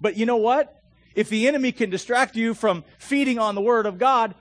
But 0.00 0.16
you 0.16 0.26
know 0.26 0.36
what? 0.36 0.76
If 1.14 1.28
the 1.28 1.48
enemy 1.48 1.72
can 1.72 1.90
distract 1.90 2.36
you 2.36 2.54
from 2.54 2.84
feeding 2.98 3.38
on 3.38 3.54
the 3.54 3.60
word 3.60 3.86
of 3.86 3.98
God, 3.98 4.34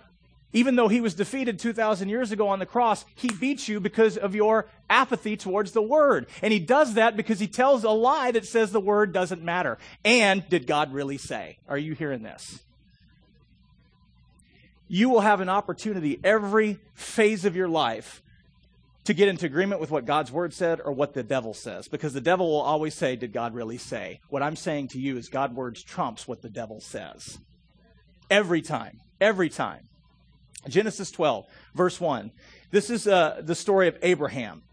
even 0.51 0.75
though 0.75 0.88
he 0.88 1.01
was 1.01 1.13
defeated 1.13 1.59
2,000 1.59 2.09
years 2.09 2.31
ago 2.31 2.47
on 2.47 2.59
the 2.59 2.65
cross, 2.65 3.05
he 3.15 3.29
beats 3.29 3.67
you 3.67 3.79
because 3.79 4.17
of 4.17 4.33
your 4.33 4.67
apathy 4.89 5.38
towards 5.38 5.73
the 5.73 5.81
word. 5.81 6.27
And 6.41 6.51
he 6.51 6.59
does 6.59 6.95
that 6.95 7.15
because 7.15 7.39
he 7.39 7.47
tells 7.47 7.83
a 7.83 7.91
lie 7.91 8.31
that 8.31 8.45
says 8.45 8.71
the 8.71 8.79
word 8.79 9.13
doesn't 9.13 9.43
matter. 9.43 9.77
And 10.03 10.47
did 10.49 10.65
God 10.65 10.91
really 10.91 11.17
say? 11.17 11.59
Are 11.67 11.77
you 11.77 11.93
hearing 11.93 12.23
this? 12.23 12.61
You 14.89 15.08
will 15.10 15.22
have 15.22 15.39
an 15.39 15.48
opportunity 15.48 16.19
every 16.24 16.79
phase 16.96 17.46
of 17.46 17.55
your 17.55 17.69
life 17.69 18.22
to 19.05 19.13
get 19.13 19.27
into 19.27 19.46
agreement 19.46 19.79
with 19.79 19.91
what 19.91 20.05
God's 20.05 20.31
word 20.31 20.53
said 20.53 20.81
or 20.84 20.91
what 20.91 21.13
the 21.13 21.24
devil 21.24 21.53
says. 21.53 21.88
Because 21.88 22.13
the 22.13 22.22
devil 22.22 22.48
will 22.48 22.62
always 22.62 22.96
say, 22.96 23.15
Did 23.15 23.31
God 23.31 23.53
really 23.53 23.77
say? 23.77 24.19
What 24.29 24.43
I'm 24.43 24.55
saying 24.55 24.89
to 24.89 25.00
you 25.00 25.17
is 25.17 25.29
God's 25.29 25.53
words 25.53 25.84
trumps 25.84 26.27
what 26.27 26.41
the 26.41 26.50
devil 26.50 26.81
says. 26.81 27.39
Every 28.29 28.62
time. 28.62 29.00
Every 29.22 29.50
time. 29.50 29.88
Genesis 30.67 31.12
12, 31.12 31.46
verse 31.74 32.01
1. 32.01 32.31
This 32.72 32.89
is 32.89 33.08
uh, 33.08 33.41
the 33.43 33.55
story 33.55 33.88
of 33.88 33.98
Abraham. 34.01 34.63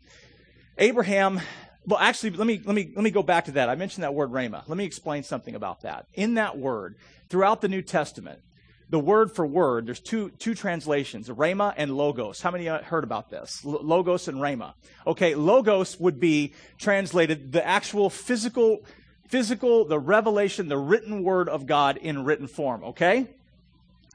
Abraham, 0.79 1.41
well, 1.87 2.01
actually, 2.01 2.31
let 2.31 2.47
me, 2.47 2.61
let, 2.65 2.75
me, 2.75 2.91
let 2.95 3.05
me 3.05 3.11
go 3.11 3.23
back 3.23 3.45
to 3.47 3.53
that. 3.53 3.69
I 3.69 3.77
mentioned 3.77 4.03
that 4.03 4.15
word 4.15 4.31
rhema. 4.31 4.67
Let 4.67 4.77
me 4.77 4.85
explain 4.85 5.23
something 5.23 5.55
about 5.55 5.83
that. 5.83 6.07
In 6.15 6.35
that 6.35 6.59
word, 6.59 6.97
throughout 7.29 7.61
the 7.61 7.69
New 7.69 7.83
Testament, 7.83 8.41
the 8.89 8.99
word 8.99 9.33
for 9.33 9.45
word, 9.45 9.87
there's 9.87 10.01
two, 10.01 10.31
two 10.31 10.55
translations, 10.55 11.29
rhema 11.29 11.75
and 11.77 11.97
logos. 11.97 12.41
How 12.41 12.51
many 12.51 12.67
heard 12.67 13.05
about 13.05 13.31
this? 13.31 13.63
L- 13.65 13.81
logos 13.83 14.29
and 14.29 14.39
rhema. 14.39 14.75
Okay, 15.07 15.35
logos 15.35 15.99
would 15.99 16.21
be 16.21 16.55
translated 16.79 17.51
the 17.53 17.67
actual 17.67 18.11
physical, 18.11 18.85
physical, 19.27 19.85
the 19.85 19.99
revelation, 19.99 20.69
the 20.69 20.79
written 20.79 21.25
word 21.25 21.49
of 21.49 21.67
God 21.67 21.97
in 21.97 22.25
written 22.25 22.47
form. 22.47 22.85
Okay? 22.85 23.29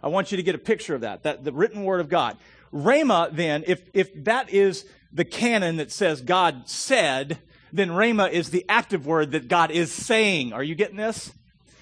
I 0.01 0.07
want 0.07 0.31
you 0.31 0.37
to 0.37 0.43
get 0.43 0.55
a 0.55 0.59
picture 0.59 0.95
of 0.95 1.01
that, 1.01 1.23
that 1.23 1.43
the 1.43 1.51
written 1.51 1.83
word 1.83 1.99
of 1.99 2.09
God. 2.09 2.37
Rhema, 2.73 3.35
then, 3.35 3.63
if, 3.67 3.83
if 3.93 4.23
that 4.23 4.49
is 4.49 4.85
the 5.11 5.25
canon 5.25 5.75
that 5.77 5.91
says 5.91 6.21
God 6.21 6.69
said, 6.69 7.39
then 7.73 7.89
rhema 7.89 8.31
is 8.31 8.49
the 8.49 8.65
active 8.69 9.05
word 9.05 9.31
that 9.31 9.47
God 9.47 9.69
is 9.69 9.91
saying. 9.91 10.53
Are 10.53 10.63
you 10.63 10.75
getting 10.75 10.97
this? 10.97 11.33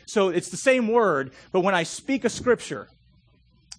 So 0.10 0.30
it's 0.30 0.50
the 0.50 0.58
same 0.58 0.88
word, 0.88 1.32
but 1.52 1.62
when 1.62 1.76
I 1.76 1.84
speak 1.84 2.26
a 2.26 2.30
scripture, 2.30 2.88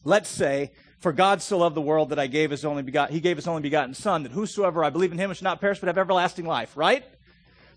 let's 0.05 0.29
say, 0.29 0.71
for 1.01 1.13
God 1.13 1.43
so 1.43 1.59
loved 1.59 1.75
the 1.75 1.81
world 1.81 2.11
that 2.11 2.19
I 2.19 2.29
gave 2.29 2.51
his 2.51 2.65
only 2.65 2.83
begotten, 2.83 3.15
he 3.15 3.21
gave 3.21 3.37
his 3.37 3.49
only 3.49 3.63
begotten 3.63 3.95
son, 3.95 4.23
that 4.23 4.33
whosoever 4.33 4.85
I 4.85 4.91
believe 4.91 5.11
in 5.11 5.19
him 5.19 5.33
should 5.33 5.45
not 5.45 5.61
perish 5.61 5.81
but 5.81 5.89
have 5.89 5.99
everlasting 5.99 6.47
life, 6.47 6.77
right? 6.77 7.05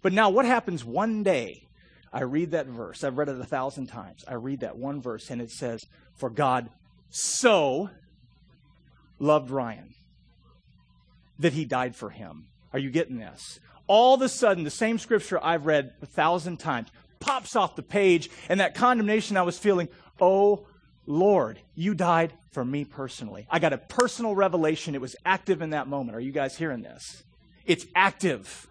But 0.03 0.13
now 0.13 0.29
what 0.29 0.45
happens 0.45 0.85
one 0.85 1.23
day? 1.23 1.63
I 2.11 2.23
read 2.23 2.51
that 2.51 2.67
verse. 2.67 3.03
I've 3.03 3.17
read 3.17 3.29
it 3.29 3.39
a 3.39 3.45
thousand 3.45 3.87
times. 3.87 4.23
I 4.27 4.35
read 4.35 4.59
that 4.59 4.77
one 4.77 5.01
verse 5.01 5.31
and 5.31 5.41
it 5.41 5.49
says, 5.49 5.83
for 6.15 6.29
God 6.29 6.69
so 7.09 7.89
loved 9.17 9.49
Ryan 9.49 9.95
that 11.39 11.53
he 11.53 11.65
died 11.65 11.95
for 11.95 12.11
him. 12.11 12.49
Are 12.71 12.79
you 12.79 12.91
getting 12.91 13.17
this? 13.17 13.59
All 13.87 14.13
of 14.13 14.21
a 14.21 14.29
sudden, 14.29 14.63
the 14.63 14.69
same 14.69 14.99
scripture 14.99 15.43
I've 15.43 15.65
read 15.65 15.91
a 16.01 16.05
thousand 16.05 16.57
times 16.57 16.89
pops 17.23 17.55
off 17.55 17.77
the 17.77 17.83
page, 17.83 18.29
and 18.49 18.59
that 18.59 18.75
condemnation 18.75 19.37
I 19.37 19.43
was 19.43 19.57
feeling, 19.57 19.87
oh 20.19 20.67
Lord, 21.07 21.59
you 21.73 21.93
died 21.93 22.33
for 22.51 22.63
me 22.63 22.83
personally. 22.83 23.47
I 23.49 23.59
got 23.59 23.73
a 23.73 23.77
personal 23.77 24.35
revelation. 24.35 24.93
It 24.93 25.01
was 25.01 25.15
active 25.25 25.61
in 25.61 25.71
that 25.71 25.87
moment. 25.87 26.17
Are 26.17 26.21
you 26.21 26.31
guys 26.31 26.57
hearing 26.57 26.81
this? 26.81 27.23
It's 27.65 27.85
active. 27.95 28.67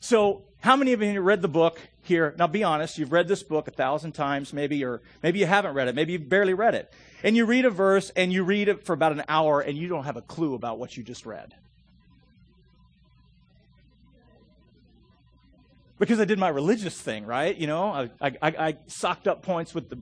So, 0.00 0.42
how 0.60 0.74
many 0.74 0.92
of 0.92 1.00
you 1.02 1.20
read 1.20 1.40
the 1.40 1.48
book 1.48 1.80
here? 2.02 2.34
Now, 2.36 2.48
be 2.48 2.64
honest. 2.64 2.98
You've 2.98 3.12
read 3.12 3.28
this 3.28 3.44
book 3.44 3.68
a 3.68 3.70
thousand 3.70 4.12
times, 4.12 4.52
maybe, 4.52 4.84
or 4.84 5.00
maybe 5.22 5.38
you 5.38 5.46
haven't 5.46 5.74
read 5.74 5.86
it. 5.86 5.94
Maybe 5.94 6.12
you've 6.12 6.28
barely 6.28 6.54
read 6.54 6.74
it. 6.74 6.92
And 7.22 7.36
you 7.36 7.46
read 7.46 7.64
a 7.64 7.70
verse 7.70 8.10
and 8.10 8.32
you 8.32 8.42
read 8.42 8.68
it 8.68 8.84
for 8.84 8.92
about 8.92 9.12
an 9.12 9.22
hour 9.28 9.60
and 9.60 9.78
you 9.78 9.86
don't 9.86 10.04
have 10.04 10.16
a 10.16 10.22
clue 10.22 10.54
about 10.54 10.78
what 10.78 10.96
you 10.96 11.04
just 11.04 11.26
read. 11.26 11.54
Because 15.98 16.20
I 16.20 16.24
did 16.24 16.38
my 16.38 16.48
religious 16.48 17.00
thing, 17.00 17.26
right? 17.26 17.56
You 17.56 17.66
know, 17.66 17.88
I, 17.88 18.10
I, 18.20 18.36
I 18.42 18.76
socked 18.86 19.26
up 19.26 19.42
points 19.42 19.74
with 19.74 19.88
the 19.90 19.98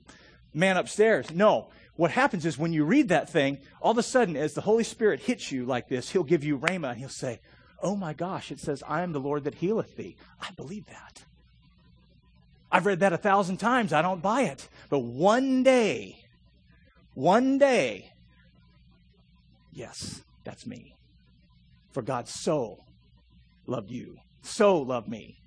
man 0.52 0.76
upstairs. 0.76 1.30
No. 1.30 1.68
What 1.96 2.10
happens 2.10 2.44
is 2.44 2.58
when 2.58 2.72
you 2.72 2.84
read 2.84 3.08
that 3.08 3.30
thing, 3.30 3.58
all 3.80 3.92
of 3.92 3.98
a 3.98 4.02
sudden, 4.02 4.36
as 4.36 4.52
the 4.52 4.60
Holy 4.60 4.84
Spirit 4.84 5.20
hits 5.20 5.50
you 5.50 5.64
like 5.64 5.88
this, 5.88 6.10
He'll 6.10 6.24
give 6.24 6.44
you 6.44 6.58
Rhema 6.58 6.90
and 6.90 6.98
He'll 6.98 7.08
say, 7.08 7.40
Oh 7.82 7.96
my 7.96 8.12
gosh, 8.12 8.50
it 8.50 8.60
says, 8.60 8.82
I 8.86 9.02
am 9.02 9.12
the 9.12 9.20
Lord 9.20 9.44
that 9.44 9.56
healeth 9.56 9.96
thee. 9.96 10.16
I 10.40 10.50
believe 10.52 10.86
that. 10.86 11.24
I've 12.70 12.86
read 12.86 13.00
that 13.00 13.12
a 13.12 13.18
thousand 13.18 13.58
times. 13.58 13.92
I 13.92 14.02
don't 14.02 14.22
buy 14.22 14.42
it. 14.42 14.68
But 14.88 14.98
one 15.00 15.62
day, 15.62 16.18
one 17.14 17.58
day, 17.58 18.12
yes, 19.72 20.22
that's 20.44 20.66
me. 20.66 20.96
For 21.92 22.02
God 22.02 22.28
so 22.28 22.84
loved 23.66 23.90
you, 23.90 24.18
so 24.42 24.78
loved 24.78 25.08
me. 25.08 25.38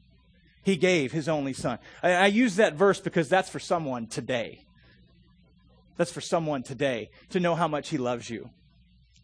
He 0.63 0.75
gave 0.75 1.11
his 1.11 1.29
only 1.29 1.53
son. 1.53 1.79
I, 2.03 2.13
I 2.13 2.25
use 2.27 2.57
that 2.57 2.75
verse 2.75 2.99
because 2.99 3.29
that's 3.29 3.49
for 3.49 3.59
someone 3.59 4.07
today. 4.07 4.65
That's 5.97 6.11
for 6.11 6.21
someone 6.21 6.63
today 6.63 7.09
to 7.31 7.39
know 7.39 7.55
how 7.55 7.67
much 7.67 7.89
he 7.89 7.97
loves 7.97 8.29
you. 8.29 8.49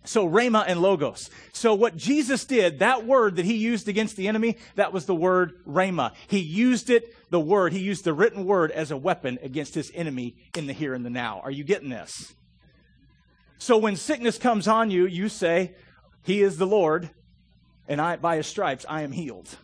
So, 0.05 0.29
Rhema 0.29 0.63
and 0.67 0.81
Logos. 0.81 1.29
So, 1.51 1.73
what 1.73 1.97
Jesus 1.97 2.45
did, 2.45 2.79
that 2.79 3.05
word 3.05 3.37
that 3.37 3.45
he 3.45 3.55
used 3.55 3.87
against 3.87 4.15
the 4.15 4.27
enemy, 4.27 4.57
that 4.75 4.93
was 4.93 5.05
the 5.05 5.15
word 5.15 5.53
Rhema. 5.67 6.13
He 6.27 6.39
used 6.39 6.89
it, 6.89 7.15
the 7.31 7.39
word, 7.39 7.73
he 7.73 7.79
used 7.79 8.03
the 8.03 8.13
written 8.13 8.45
word 8.45 8.71
as 8.71 8.91
a 8.91 8.97
weapon 8.97 9.39
against 9.41 9.73
his 9.73 9.91
enemy 9.95 10.35
in 10.55 10.67
the 10.67 10.73
here 10.73 10.93
and 10.93 11.05
the 11.05 11.09
now. 11.09 11.41
Are 11.43 11.51
you 11.51 11.63
getting 11.63 11.89
this? 11.89 12.35
So, 13.57 13.77
when 13.77 13.95
sickness 13.95 14.37
comes 14.37 14.67
on 14.67 14.91
you, 14.91 15.07
you 15.07 15.27
say, 15.27 15.73
He 16.21 16.41
is 16.41 16.57
the 16.57 16.67
Lord, 16.67 17.09
and 17.87 17.99
I, 17.99 18.17
by 18.17 18.37
his 18.37 18.47
stripes 18.47 18.85
I 18.87 19.01
am 19.01 19.11
healed. 19.11 19.57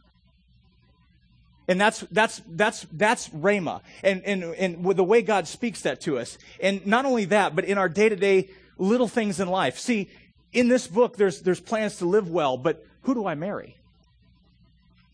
And 1.71 1.79
that's 1.79 2.01
that's 2.11 2.41
that's 2.49 2.85
that's 2.91 3.29
Rhema. 3.29 3.79
And 4.03 4.21
and 4.25 4.43
and 4.43 4.83
with 4.83 4.97
the 4.97 5.05
way 5.05 5.21
God 5.21 5.47
speaks 5.47 5.83
that 5.83 6.01
to 6.01 6.19
us. 6.19 6.37
And 6.59 6.85
not 6.85 7.05
only 7.05 7.23
that, 7.25 7.55
but 7.55 7.63
in 7.63 7.77
our 7.77 7.87
day-to-day 7.87 8.49
little 8.77 9.07
things 9.07 9.39
in 9.39 9.47
life. 9.47 9.79
See, 9.79 10.09
in 10.51 10.67
this 10.67 10.85
book, 10.85 11.15
there's, 11.15 11.39
there's 11.41 11.61
plans 11.61 11.97
to 11.99 12.05
live 12.05 12.29
well, 12.29 12.57
but 12.57 12.85
who 13.03 13.13
do 13.13 13.25
I 13.25 13.35
marry? 13.35 13.77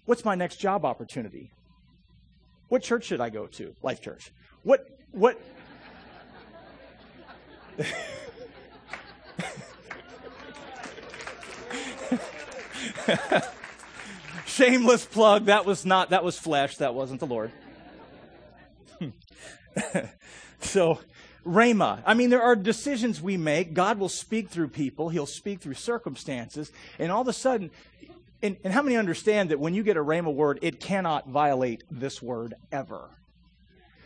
What's 0.06 0.26
my 0.26 0.34
next 0.34 0.56
job 0.56 0.84
opportunity? 0.84 1.52
What 2.70 2.82
church 2.82 3.04
should 3.06 3.22
I 3.22 3.30
go 3.30 3.46
to? 3.46 3.76
Life 3.84 4.02
Church. 4.02 4.32
What, 4.64 4.90
what? 5.12 5.40
Shameless 14.58 15.06
plug. 15.06 15.46
That 15.46 15.66
was 15.66 15.86
not, 15.86 16.10
that 16.10 16.24
was 16.24 16.40
flesh. 16.40 16.78
That 16.78 16.96
wasn't 16.96 17.20
the 17.20 17.28
Lord. 17.28 17.52
so, 20.60 21.00
Rhema. 21.46 22.02
I 22.08 22.16
mean, 22.16 22.32
there 22.32 22.42
are 22.42 22.56
decisions 22.56 23.22
we 23.22 23.38
make. 23.38 23.76
God 23.76 24.00
will 24.00 24.10
speak 24.10 24.50
through 24.50 24.70
people, 24.70 25.10
He'll 25.10 25.28
speak 25.28 25.60
through 25.60 25.76
circumstances, 25.76 26.72
and 26.98 27.12
all 27.12 27.22
of 27.22 27.28
a 27.28 27.34
sudden, 27.34 27.70
and, 28.42 28.58
and 28.64 28.74
how 28.74 28.82
many 28.82 28.98
understand 28.98 29.52
that 29.52 29.60
when 29.60 29.76
you 29.76 29.84
get 29.84 29.96
a 29.96 30.04
Rhema 30.04 30.34
word, 30.34 30.58
it 30.64 30.80
cannot 30.80 31.30
violate 31.30 31.84
this 31.92 32.20
word 32.20 32.56
ever? 32.72 33.10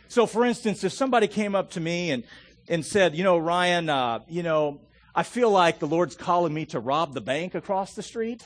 So, 0.08 0.26
for 0.26 0.44
instance, 0.44 0.84
if 0.84 0.92
somebody 0.92 1.28
came 1.28 1.54
up 1.54 1.70
to 1.70 1.80
me 1.80 2.10
and, 2.10 2.24
and 2.68 2.84
said, 2.84 3.16
You 3.16 3.24
know, 3.24 3.38
Ryan, 3.38 3.88
uh, 3.88 4.18
you 4.28 4.42
know, 4.42 4.82
I 5.14 5.22
feel 5.22 5.50
like 5.50 5.78
the 5.78 5.86
Lord's 5.86 6.14
calling 6.14 6.52
me 6.52 6.66
to 6.66 6.78
rob 6.78 7.14
the 7.14 7.22
bank 7.22 7.54
across 7.54 7.94
the 7.94 8.02
street. 8.02 8.44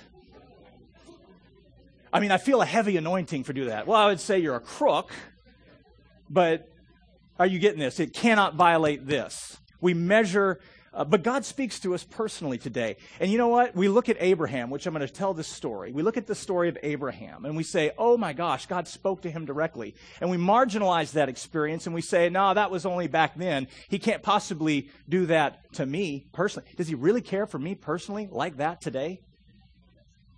I 2.13 2.21
mean, 2.21 2.31
I 2.31 2.39
feel 2.39 2.63
a 2.63 2.67
heavy 2.67 2.97
anointing 2.97 3.45
for 3.45 3.53
do 3.53 3.67
that. 3.67 3.87
Well, 3.87 4.01
I 4.01 4.07
would 4.07 4.21
say 4.21 4.39
you're 4.39 4.57
a 4.57 4.61
crook, 4.61 5.13
but 6.31 6.69
are 7.39 7.47
you 7.47 7.59
getting 7.59 7.81
this? 7.81 8.01
It 8.01 8.15
cannot 8.15 8.55
violate 8.55 9.07
this. 9.07 9.59
We 9.81 9.93
measure, 9.93 10.61
uh, 10.95 11.05
but 11.05 11.23
God 11.23 11.45
speaks 11.45 11.79
to 11.81 11.95
us 11.95 12.03
personally 12.05 12.57
today. 12.57 12.97
And 13.21 13.31
you 13.31 13.37
know 13.37 13.49
what? 13.49 13.77
We 13.77 13.89
look 13.89 14.09
at 14.09 14.17
Abraham, 14.21 14.71
which 14.71 14.87
I'm 14.87 14.95
going 14.95 15.07
to 15.07 15.13
tell 15.13 15.35
this 15.35 15.49
story. 15.49 15.93
We 15.93 16.03
look 16.03 16.17
at 16.17 16.27
the 16.27 16.35
story 16.35 16.69
of 16.71 16.79
Abraham 16.83 17.45
and 17.45 17.57
we 17.57 17.63
say, 17.63 17.93
oh 17.99 18.17
my 18.17 18.33
gosh, 18.33 18.67
God 18.67 18.89
spoke 18.89 19.23
to 19.23 19.31
him 19.31 19.45
directly. 19.45 19.95
And 20.21 20.31
we 20.31 20.39
marginalize 20.39 21.13
that 21.13 21.29
experience 21.29 21.87
and 21.87 21.95
we 21.95 22.01
say, 22.01 22.31
no, 22.31 22.55
that 22.55 22.71
was 22.71 22.87
only 22.87 23.09
back 23.09 23.37
then. 23.37 23.69
He 23.89 23.99
can't 23.99 24.23
possibly 24.23 24.89
do 25.09 25.27
that 25.27 25.73
to 25.75 25.85
me 25.85 26.29
personally. 26.33 26.69
Does 26.77 26.89
he 26.89 26.95
really 26.95 27.21
care 27.21 27.47
for 27.47 27.59
me 27.59 27.75
personally 27.75 28.29
like 28.31 28.57
that 28.57 28.81
today? 28.81 29.21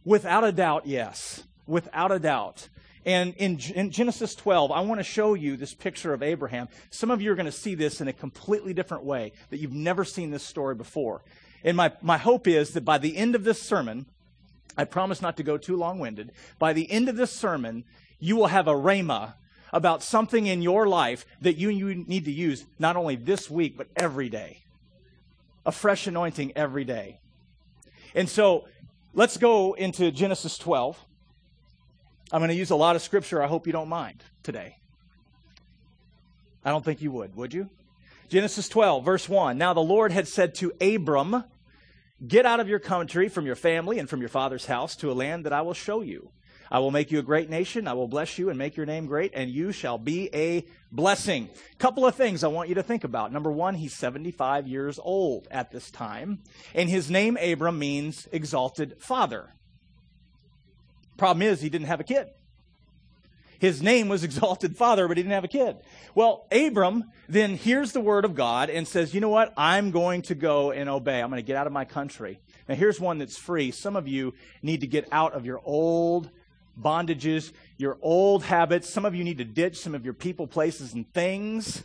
Without 0.05 0.43
a 0.43 0.53
doubt, 0.53 0.87
yes. 0.87 1.45
Without 1.69 2.11
a 2.11 2.19
doubt. 2.19 2.69
And 3.05 3.35
in, 3.37 3.59
in, 3.75 3.91
Genesis 3.91 4.35
12, 4.35 4.73
I 4.73 4.81
want 4.81 4.99
to 4.99 5.05
show 5.05 5.35
you 5.35 5.57
this 5.57 5.73
picture 5.73 6.13
of 6.13 6.23
Abraham. 6.23 6.69
Some 6.91 7.11
of 7.11 7.23
you 7.23 7.31
are 7.31 7.37
going 7.37 7.47
to 7.47 7.53
see 7.53 7.75
this 7.75 8.01
in 8.01 8.09
a 8.09 8.13
completely 8.13 8.75
different 8.75 9.05
way, 9.05 9.33
that 9.51 9.59
you've 9.59 9.73
never 9.73 10.05
seen 10.05 10.31
this 10.31 10.43
story 10.43 10.75
before. 10.75 11.23
And 11.63 11.77
my, 11.77 11.93
my 12.03 12.19
hope 12.19 12.47
is 12.47 12.71
that 12.71 12.85
by 12.85 12.99
the 12.99 13.17
end 13.17 13.35
of 13.35 13.45
this 13.45 13.63
sermon, 13.63 14.07
I 14.77 14.85
promise 14.85 15.23
not 15.23 15.37
to 15.39 15.43
go 15.43 15.57
too 15.57 15.77
long 15.77 15.99
winded, 15.99 16.33
by 16.59 16.73
the 16.73 16.91
end 16.91 17.09
of 17.09 17.17
this 17.17 17.33
sermon, 17.33 17.85
you 18.19 18.37
will 18.37 18.49
have 18.49 18.69
a 18.69 18.75
rhema 18.75 19.35
about 19.73 20.03
something 20.03 20.47
in 20.47 20.63
your 20.63 20.87
life 20.87 21.27
that 21.41 21.57
you, 21.57 21.69
you 21.69 21.95
need 21.95 22.25
to 22.25 22.33
use 22.33 22.67
not 22.79 22.97
only 22.97 23.17
this 23.17 23.51
week, 23.51 23.77
but 23.77 23.89
every 23.97 24.29
day. 24.29 24.63
A 25.65 25.73
fresh 25.73 26.07
anointing 26.07 26.53
every 26.57 26.85
day. 26.85 27.21
And 28.15 28.29
so 28.29 28.67
let's 29.15 29.37
go 29.37 29.75
into 29.75 30.11
Genesis 30.11 30.59
12. 30.59 31.05
I'm 32.33 32.41
going 32.41 32.51
to 32.51 32.55
use 32.55 32.71
a 32.71 32.77
lot 32.77 32.97
of 32.97 33.03
scripture. 33.03 33.43
I 33.43 33.47
hope 33.47 33.67
you 33.67 33.73
don't 33.73 33.89
mind 33.89 34.23
today. 34.43 34.77
I 36.65 36.71
don't 36.71 36.85
think 36.85 37.01
you 37.01 37.11
would, 37.13 37.35
would 37.37 37.55
you? 37.55 37.71
Genesis 38.29 38.69
12, 38.69 39.05
verse 39.05 39.29
1. 39.29 39.57
Now 39.57 39.73
the 39.73 39.81
Lord 39.81 40.13
had 40.13 40.29
said 40.29 40.55
to 40.57 40.73
Abram, 40.81 41.45
Get 42.27 42.45
out 42.45 42.61
of 42.61 42.69
your 42.69 42.81
country, 42.81 43.29
from 43.29 43.47
your 43.47 43.55
family, 43.55 43.99
and 43.99 44.11
from 44.11 44.21
your 44.21 44.29
father's 44.29 44.67
house 44.67 44.97
to 44.97 45.11
a 45.11 45.15
land 45.15 45.47
that 45.47 45.53
I 45.53 45.63
will 45.63 45.73
show 45.73 46.03
you. 46.03 46.31
I 46.71 46.81
will 46.81 46.91
make 46.91 47.11
you 47.11 47.19
a 47.19 47.23
great 47.23 47.49
nation. 47.49 47.89
I 47.89 47.95
will 47.95 48.09
bless 48.09 48.39
you 48.39 48.51
and 48.51 48.59
make 48.59 48.77
your 48.77 48.85
name 48.85 49.07
great, 49.07 49.33
and 49.35 49.51
you 49.51 49.73
shall 49.73 49.97
be 49.97 50.29
a 50.35 50.67
blessing. 50.93 51.49
Couple 51.79 52.05
of 52.05 52.15
things 52.15 52.45
I 52.45 52.49
want 52.49 52.69
you 52.69 52.75
to 52.75 52.83
think 52.83 53.05
about. 53.05 53.33
Number 53.33 53.51
one, 53.51 53.77
he's 53.77 53.95
75 53.95 54.67
years 54.67 54.99
old 55.03 55.49
at 55.51 55.71
this 55.71 55.91
time, 55.91 56.41
and 56.75 56.91
his 56.91 57.11
name, 57.11 57.39
Abram, 57.41 57.79
means 57.79 58.29
exalted 58.33 58.97
father. 58.99 59.55
Problem 61.19 61.43
is, 61.43 61.61
he 61.61 61.69
didn't 61.69 61.89
have 61.89 62.01
a 62.01 62.05
kid. 62.05 62.29
His 63.59 63.83
name 63.83 64.09
was 64.09 64.25
Exalted 64.29 64.77
Father, 64.77 65.07
but 65.07 65.17
he 65.17 65.23
didn't 65.23 65.35
have 65.35 65.45
a 65.45 65.49
kid. 65.49 65.77
Well, 66.15 66.47
Abram 66.51 67.05
then 67.29 67.57
hears 67.57 67.93
the 67.93 68.01
word 68.01 68.25
of 68.25 68.35
God 68.35 68.71
and 68.71 68.89
says, 68.89 69.13
You 69.13 69.21
know 69.21 69.29
what? 69.29 69.53
I'm 69.57 69.91
going 69.91 70.23
to 70.23 70.35
go 70.35 70.71
and 70.71 70.89
obey. 70.89 71.21
I'm 71.21 71.29
going 71.29 71.43
to 71.43 71.47
get 71.47 71.57
out 71.57 71.67
of 71.67 71.73
my 71.73 71.85
country. 71.85 72.39
Now, 72.69 72.77
here's 72.77 72.99
one 72.99 73.19
that's 73.19 73.37
free. 73.37 73.71
Some 73.71 73.97
of 73.97 74.09
you 74.09 74.33
need 74.63 74.81
to 74.81 74.87
get 74.87 75.09
out 75.13 75.35
of 75.35 75.45
your 75.45 75.61
old 75.65 76.31
bondages, 76.81 77.53
your 77.77 77.99
old 78.01 78.45
habits. 78.45 78.89
Some 78.89 79.05
of 79.05 79.15
you 79.15 79.25
need 79.25 79.39
to 79.39 79.45
ditch 79.45 79.79
some 79.79 79.95
of 79.95 80.05
your 80.05 80.15
people, 80.15 80.47
places, 80.47 80.95
and 80.95 81.13
things. 81.13 81.83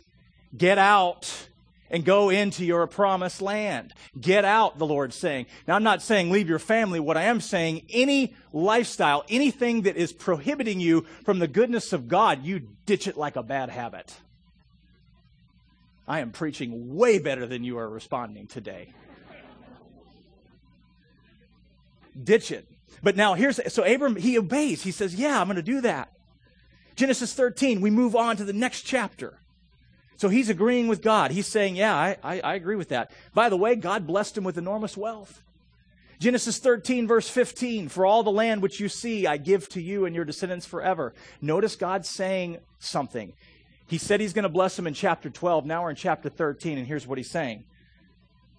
Get 0.56 0.78
out 0.78 1.48
and 1.94 2.04
go 2.04 2.28
into 2.28 2.64
your 2.64 2.88
promised 2.88 3.40
land. 3.40 3.94
Get 4.20 4.44
out, 4.44 4.78
the 4.78 4.84
Lord's 4.84 5.14
saying. 5.14 5.46
Now, 5.68 5.76
I'm 5.76 5.84
not 5.84 6.02
saying 6.02 6.28
leave 6.28 6.48
your 6.48 6.58
family. 6.58 6.98
What 6.98 7.16
I 7.16 7.22
am 7.22 7.40
saying, 7.40 7.86
any 7.88 8.34
lifestyle, 8.52 9.24
anything 9.28 9.82
that 9.82 9.96
is 9.96 10.12
prohibiting 10.12 10.80
you 10.80 11.06
from 11.24 11.38
the 11.38 11.46
goodness 11.46 11.92
of 11.92 12.08
God, 12.08 12.44
you 12.44 12.66
ditch 12.84 13.06
it 13.06 13.16
like 13.16 13.36
a 13.36 13.44
bad 13.44 13.70
habit. 13.70 14.12
I 16.08 16.18
am 16.18 16.32
preaching 16.32 16.96
way 16.96 17.20
better 17.20 17.46
than 17.46 17.62
you 17.62 17.78
are 17.78 17.88
responding 17.88 18.48
today. 18.48 18.92
ditch 22.24 22.50
it. 22.50 22.66
But 23.04 23.14
now 23.14 23.34
here's, 23.34 23.60
so 23.72 23.84
Abram, 23.84 24.16
he 24.16 24.36
obeys. 24.36 24.82
He 24.82 24.90
says, 24.90 25.14
yeah, 25.14 25.40
I'm 25.40 25.46
going 25.46 25.56
to 25.56 25.62
do 25.62 25.80
that. 25.82 26.12
Genesis 26.96 27.34
13, 27.34 27.80
we 27.80 27.90
move 27.90 28.16
on 28.16 28.36
to 28.38 28.44
the 28.44 28.52
next 28.52 28.82
chapter. 28.82 29.38
So 30.16 30.28
he's 30.28 30.48
agreeing 30.48 30.88
with 30.88 31.02
God. 31.02 31.30
He's 31.30 31.46
saying, 31.46 31.76
Yeah, 31.76 31.94
I, 31.94 32.16
I, 32.22 32.40
I, 32.40 32.54
agree 32.54 32.76
with 32.76 32.90
that. 32.90 33.10
By 33.32 33.48
the 33.48 33.56
way, 33.56 33.74
God 33.74 34.06
blessed 34.06 34.38
him 34.38 34.44
with 34.44 34.58
enormous 34.58 34.96
wealth. 34.96 35.42
Genesis 36.20 36.58
13, 36.58 37.06
verse 37.08 37.28
15 37.28 37.88
For 37.88 38.06
all 38.06 38.22
the 38.22 38.30
land 38.30 38.62
which 38.62 38.80
you 38.80 38.88
see, 38.88 39.26
I 39.26 39.36
give 39.36 39.68
to 39.70 39.82
you 39.82 40.06
and 40.06 40.14
your 40.14 40.24
descendants 40.24 40.66
forever. 40.66 41.14
Notice 41.40 41.76
God 41.76 42.06
saying 42.06 42.58
something. 42.78 43.32
He 43.86 43.98
said 43.98 44.20
he's 44.20 44.32
going 44.32 44.44
to 44.44 44.48
bless 44.48 44.78
him 44.78 44.86
in 44.86 44.94
chapter 44.94 45.28
12. 45.28 45.66
Now 45.66 45.82
we're 45.82 45.90
in 45.90 45.96
chapter 45.96 46.30
13, 46.30 46.78
and 46.78 46.86
here's 46.86 47.06
what 47.06 47.18
he's 47.18 47.30
saying 47.30 47.64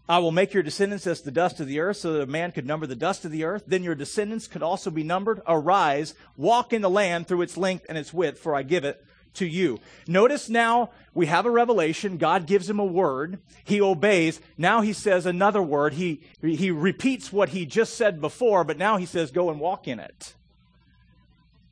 I 0.07 0.19
will 0.19 0.31
make 0.31 0.53
your 0.53 0.61
descendants 0.61 1.07
as 1.07 1.21
the 1.21 1.31
dust 1.31 1.59
of 1.59 1.67
the 1.67 1.79
earth, 1.79 1.97
so 1.97 2.13
that 2.13 2.21
a 2.21 2.27
man 2.27 2.51
could 2.51 2.67
number 2.67 2.85
the 2.85 2.95
dust 2.95 3.25
of 3.25 3.31
the 3.31 3.43
earth. 3.43 3.63
Then 3.65 3.83
your 3.83 3.95
descendants 3.95 4.47
could 4.47 4.61
also 4.61 4.91
be 4.91 5.03
numbered. 5.03 5.41
Arise, 5.47 6.13
walk 6.37 6.73
in 6.73 6.83
the 6.83 6.89
land 6.89 7.27
through 7.27 7.41
its 7.41 7.57
length 7.57 7.85
and 7.89 7.97
its 7.97 8.13
width, 8.13 8.39
for 8.39 8.53
I 8.53 8.61
give 8.61 8.83
it 8.83 9.03
to 9.35 9.45
you. 9.45 9.79
Notice 10.07 10.49
now 10.49 10.91
we 11.13 11.25
have 11.27 11.45
a 11.45 11.51
revelation. 11.51 12.17
God 12.17 12.47
gives 12.47 12.69
him 12.69 12.79
a 12.79 12.85
word. 12.85 13.39
He 13.63 13.81
obeys. 13.81 14.41
Now 14.57 14.81
he 14.81 14.93
says 14.93 15.25
another 15.25 15.61
word. 15.61 15.93
He, 15.93 16.21
he 16.41 16.71
repeats 16.71 17.31
what 17.31 17.49
he 17.49 17.65
just 17.65 17.95
said 17.95 18.21
before, 18.21 18.63
but 18.63 18.77
now 18.77 18.97
he 18.97 19.05
says, 19.05 19.31
go 19.31 19.49
and 19.49 19.59
walk 19.59 19.87
in 19.87 19.99
it. 19.99 20.33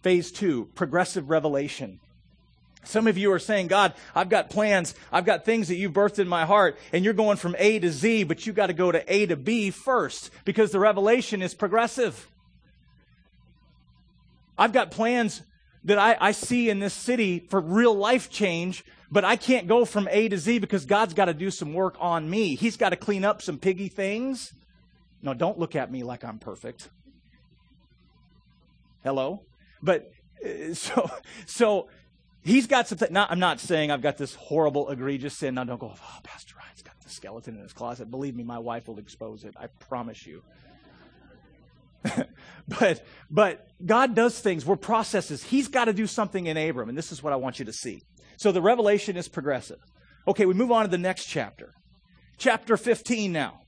Phase 0.02 0.32
two, 0.32 0.70
progressive 0.76 1.30
revelation. 1.30 2.00
Some 2.86 3.08
of 3.08 3.18
you 3.18 3.32
are 3.32 3.40
saying, 3.40 3.68
God, 3.68 3.94
I've 4.14 4.28
got 4.28 4.50
plans. 4.50 4.94
I've 5.12 5.24
got 5.24 5.46
things 5.46 5.70
that 5.70 5.76
you've 5.76 5.94
birthed 5.94 6.20
in 6.20 6.28
my 6.28 6.46
heart, 6.46 6.78
and 6.92 7.06
you're 7.06 7.14
going 7.14 7.38
from 7.38 7.56
A 7.58 7.80
to 7.80 7.90
Z, 7.90 8.26
but 8.26 8.46
you've 8.46 8.58
got 8.58 8.68
to 8.68 8.74
go 8.74 8.92
to 8.92 9.14
A 9.14 9.26
to 9.28 9.38
B 9.38 9.72
first 9.72 10.32
because 10.44 10.72
the 10.72 10.80
revelation 10.80 11.42
is 11.42 11.54
progressive. 11.54 12.28
I've 14.58 14.74
got 14.74 14.92
plans 14.92 15.42
that 15.86 15.98
I, 15.98 16.18
I 16.20 16.32
see 16.32 16.70
in 16.70 16.80
this 16.80 16.94
city 16.94 17.40
for 17.40 17.60
real 17.60 17.94
life 17.94 18.30
change, 18.30 18.84
but 19.12 19.26
I 19.26 19.36
can't 19.36 19.68
go 19.68 19.86
from 19.86 20.08
A 20.10 20.30
to 20.30 20.38
Z 20.38 20.60
because 20.60 20.86
God's 20.86 21.14
got 21.14 21.26
to 21.26 21.34
do 21.34 21.52
some 21.52 21.74
work 21.74 21.96
on 22.00 22.30
me. 22.30 22.56
He's 22.56 22.78
got 22.78 22.90
to 22.90 22.96
clean 22.96 23.26
up 23.26 23.42
some 23.42 23.58
piggy 23.58 23.90
things. 23.90 24.54
No, 25.22 25.34
don't 25.34 25.60
look 25.60 25.76
at 25.76 25.92
me 25.92 26.04
like 26.04 26.24
I'm 26.24 26.40
perfect. 26.40 26.90
Hello? 29.04 29.42
But 29.82 30.12
so, 30.74 31.10
so 31.46 31.90
he's 32.44 32.68
got 32.68 32.88
something. 32.88 33.12
Not, 33.12 33.32
I'm 33.32 33.40
not 33.40 33.60
saying 33.60 33.92
I've 33.92 34.02
got 34.02 34.18
this 34.18 34.36
horrible, 34.36 34.90
egregious 34.90 35.36
sin. 35.38 35.56
Now 35.56 35.64
don't 35.64 35.80
go, 35.80 35.94
oh, 35.94 36.20
Pastor 36.24 36.56
Ryan's 36.58 36.82
got 36.82 37.00
the 37.02 37.10
skeleton 37.10 37.56
in 37.56 37.62
his 37.62 37.74
closet. 37.74 38.10
Believe 38.10 38.36
me, 38.36 38.44
my 38.44 38.60
wife 38.60 38.88
will 38.88 39.00
expose 39.00 39.44
it. 39.44 39.54
I 39.60 39.68
promise 39.68 40.26
you. 40.26 40.44
but 42.68 43.06
but 43.30 43.68
God 43.86 44.16
does 44.16 44.40
things. 44.40 44.66
We're 44.66 44.76
processes. 44.76 45.44
He's 45.44 45.68
got 45.68 45.86
to 45.86 45.94
do 45.94 46.08
something 46.08 46.46
in 46.46 46.58
Abram, 46.58 46.90
and 46.90 46.98
this 46.98 47.12
is 47.12 47.22
what 47.22 47.34
I 47.34 47.38
want 47.38 47.60
you 47.60 47.66
to 47.66 47.74
see. 47.74 48.02
So 48.38 48.52
the 48.52 48.62
revelation 48.62 49.18
is 49.18 49.28
progressive. 49.28 49.80
Okay, 50.28 50.46
we 50.46 50.54
move 50.54 50.72
on 50.72 50.86
to 50.86 50.92
the 50.92 50.98
next 50.98 51.26
chapter. 51.26 51.74
Chapter 52.38 52.78
15 52.78 53.32
now. 53.32 53.60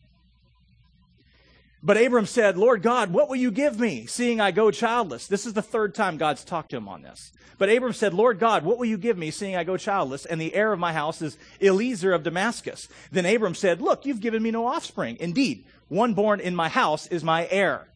But 1.83 1.97
Abram 1.97 2.25
said, 2.25 2.57
Lord 2.57 2.81
God, 2.81 3.13
what 3.13 3.29
will 3.29 3.35
you 3.35 3.51
give 3.51 3.79
me, 3.79 4.07
seeing 4.07 4.41
I 4.41 4.49
go 4.49 4.71
childless? 4.71 5.27
This 5.27 5.45
is 5.45 5.53
the 5.53 5.61
third 5.61 5.93
time 5.93 6.17
God's 6.17 6.43
talked 6.43 6.71
to 6.71 6.77
him 6.77 6.87
on 6.87 7.03
this. 7.03 7.31
But 7.59 7.69
Abram 7.69 7.93
said, 7.93 8.13
Lord 8.13 8.39
God, 8.39 8.65
what 8.65 8.79
will 8.79 8.87
you 8.87 8.97
give 8.97 9.17
me, 9.17 9.29
seeing 9.29 9.55
I 9.55 9.63
go 9.63 9.77
childless? 9.77 10.25
And 10.25 10.41
the 10.41 10.55
heir 10.55 10.73
of 10.73 10.79
my 10.79 10.93
house 10.93 11.21
is 11.21 11.37
Eliezer 11.61 12.11
of 12.11 12.23
Damascus. 12.23 12.87
Then 13.11 13.27
Abram 13.27 13.53
said, 13.53 13.81
Look, 13.81 14.05
you've 14.05 14.19
given 14.19 14.41
me 14.41 14.49
no 14.49 14.65
offspring. 14.65 15.17
Indeed, 15.19 15.65
one 15.87 16.15
born 16.15 16.39
in 16.39 16.55
my 16.55 16.69
house 16.69 17.05
is 17.07 17.23
my 17.23 17.47
heir. 17.51 17.87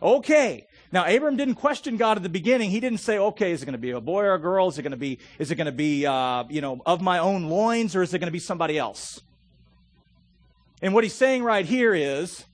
Okay. 0.00 0.66
Now 0.92 1.04
Abram 1.06 1.36
didn't 1.36 1.56
question 1.56 1.96
God 1.96 2.16
at 2.16 2.22
the 2.22 2.28
beginning. 2.28 2.70
He 2.70 2.80
didn't 2.80 3.00
say, 3.00 3.18
"Okay, 3.18 3.52
is 3.52 3.62
it 3.62 3.66
going 3.66 3.72
to 3.72 3.78
be 3.78 3.90
a 3.90 4.00
boy 4.00 4.22
or 4.22 4.34
a 4.34 4.38
girl? 4.38 4.68
Is 4.68 4.78
it 4.78 4.82
going 4.82 4.92
to 4.92 4.96
be 4.96 5.18
is 5.38 5.50
it 5.50 5.56
going 5.56 5.66
to 5.66 5.72
be 5.72 6.06
uh, 6.06 6.44
you 6.48 6.60
know 6.60 6.80
of 6.86 7.00
my 7.00 7.18
own 7.18 7.48
loins 7.48 7.96
or 7.96 8.02
is 8.02 8.12
it 8.14 8.18
going 8.18 8.28
to 8.28 8.32
be 8.32 8.38
somebody 8.38 8.78
else?" 8.78 9.20
And 10.82 10.92
what 10.92 11.04
he's 11.04 11.14
saying 11.14 11.42
right 11.42 11.64
here 11.64 11.94
is, 11.94 12.44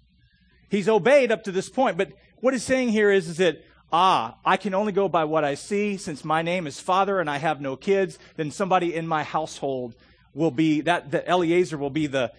he's 0.68 0.88
obeyed 0.88 1.32
up 1.32 1.44
to 1.44 1.52
this 1.52 1.68
point. 1.68 1.96
But 1.96 2.12
what 2.40 2.54
he's 2.54 2.62
saying 2.62 2.90
here 2.90 3.10
is, 3.10 3.28
is 3.28 3.36
that 3.38 3.62
ah, 3.92 4.36
I 4.44 4.56
can 4.56 4.74
only 4.74 4.92
go 4.92 5.08
by 5.08 5.24
what 5.24 5.44
I 5.44 5.54
see. 5.54 5.96
Since 5.96 6.24
my 6.24 6.42
name 6.42 6.66
is 6.66 6.80
Father 6.80 7.20
and 7.20 7.28
I 7.28 7.38
have 7.38 7.60
no 7.60 7.76
kids, 7.76 8.18
then 8.36 8.50
somebody 8.50 8.94
in 8.94 9.06
my 9.06 9.22
household 9.22 9.94
will 10.34 10.50
be 10.50 10.80
that 10.82 11.10
the 11.10 11.28
Eliezer 11.28 11.76
will 11.76 11.90
be 11.90 12.06
the 12.06 12.32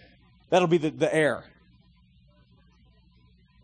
that'll 0.49 0.67
be 0.67 0.77
the, 0.77 0.89
the 0.89 1.13
heir. 1.13 1.43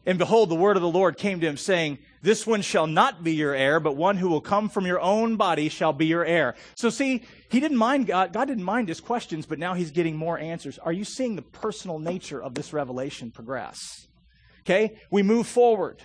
And 0.09 0.17
behold, 0.17 0.49
the 0.49 0.55
word 0.55 0.75
of 0.75 0.81
the 0.81 0.89
Lord 0.89 1.19
came 1.19 1.39
to 1.39 1.45
him, 1.45 1.55
saying, 1.55 1.99
This 2.23 2.47
one 2.47 2.63
shall 2.63 2.87
not 2.87 3.23
be 3.23 3.35
your 3.35 3.53
heir, 3.53 3.79
but 3.79 3.95
one 3.95 4.17
who 4.17 4.27
will 4.27 4.41
come 4.41 4.67
from 4.67 4.87
your 4.87 4.99
own 4.99 5.35
body 5.35 5.69
shall 5.69 5.93
be 5.93 6.07
your 6.07 6.25
heir. 6.25 6.55
So, 6.73 6.89
see, 6.89 7.21
he 7.51 7.59
didn't 7.59 7.77
mind 7.77 8.07
God. 8.07 8.33
God 8.33 8.45
didn't 8.45 8.63
mind 8.63 8.87
his 8.87 9.01
questions, 9.01 9.45
but 9.45 9.59
now 9.59 9.75
he's 9.75 9.91
getting 9.91 10.17
more 10.17 10.39
answers. 10.39 10.79
Are 10.79 10.91
you 10.91 11.05
seeing 11.05 11.35
the 11.35 11.43
personal 11.43 11.99
nature 11.99 12.41
of 12.41 12.55
this 12.55 12.73
revelation 12.73 13.29
progress? 13.29 14.07
Okay, 14.61 14.97
we 15.11 15.21
move 15.21 15.45
forward. 15.45 16.01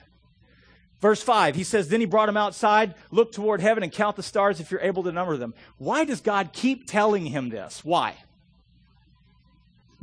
Verse 1.00 1.22
5, 1.22 1.54
he 1.54 1.64
says, 1.64 1.88
Then 1.88 2.00
he 2.00 2.06
brought 2.06 2.28
him 2.28 2.36
outside, 2.36 2.96
look 3.10 3.32
toward 3.32 3.62
heaven, 3.62 3.82
and 3.82 3.90
count 3.90 4.16
the 4.16 4.22
stars 4.22 4.60
if 4.60 4.70
you're 4.70 4.82
able 4.82 5.04
to 5.04 5.12
number 5.12 5.38
them. 5.38 5.54
Why 5.78 6.04
does 6.04 6.20
God 6.20 6.52
keep 6.52 6.86
telling 6.86 7.24
him 7.24 7.48
this? 7.48 7.82
Why? 7.82 8.16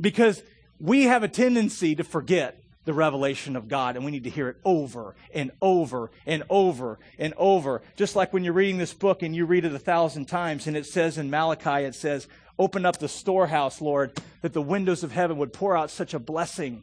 Because 0.00 0.42
we 0.80 1.04
have 1.04 1.22
a 1.22 1.28
tendency 1.28 1.94
to 1.94 2.02
forget 2.02 2.61
the 2.84 2.92
revelation 2.92 3.54
of 3.56 3.68
God, 3.68 3.96
and 3.96 4.04
we 4.04 4.10
need 4.10 4.24
to 4.24 4.30
hear 4.30 4.48
it 4.48 4.56
over 4.64 5.14
and 5.32 5.52
over 5.60 6.10
and 6.26 6.42
over 6.50 6.98
and 7.18 7.32
over. 7.36 7.82
Just 7.96 8.16
like 8.16 8.32
when 8.32 8.42
you're 8.42 8.52
reading 8.52 8.78
this 8.78 8.94
book 8.94 9.22
and 9.22 9.34
you 9.34 9.46
read 9.46 9.64
it 9.64 9.74
a 9.74 9.78
thousand 9.78 10.26
times, 10.26 10.66
and 10.66 10.76
it 10.76 10.86
says 10.86 11.18
in 11.18 11.30
Malachi, 11.30 11.84
it 11.84 11.94
says, 11.94 12.26
Open 12.58 12.84
up 12.84 12.98
the 12.98 13.08
storehouse, 13.08 13.80
Lord, 13.80 14.18
that 14.42 14.52
the 14.52 14.62
windows 14.62 15.02
of 15.02 15.12
heaven 15.12 15.38
would 15.38 15.52
pour 15.52 15.76
out 15.76 15.90
such 15.90 16.12
a 16.12 16.18
blessing. 16.18 16.82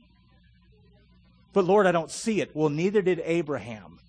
But 1.54 1.66
Lord, 1.66 1.86
I 1.86 1.92
don't 1.92 2.12
see 2.12 2.42
it. 2.42 2.56
Well, 2.56 2.70
neither 2.70 3.02
did 3.02 3.22
Abraham. 3.24 4.00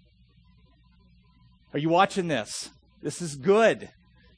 Are 1.72 1.78
you 1.78 1.88
watching 1.88 2.28
this? 2.28 2.70
This 3.02 3.22
is 3.22 3.36
good. 3.36 3.90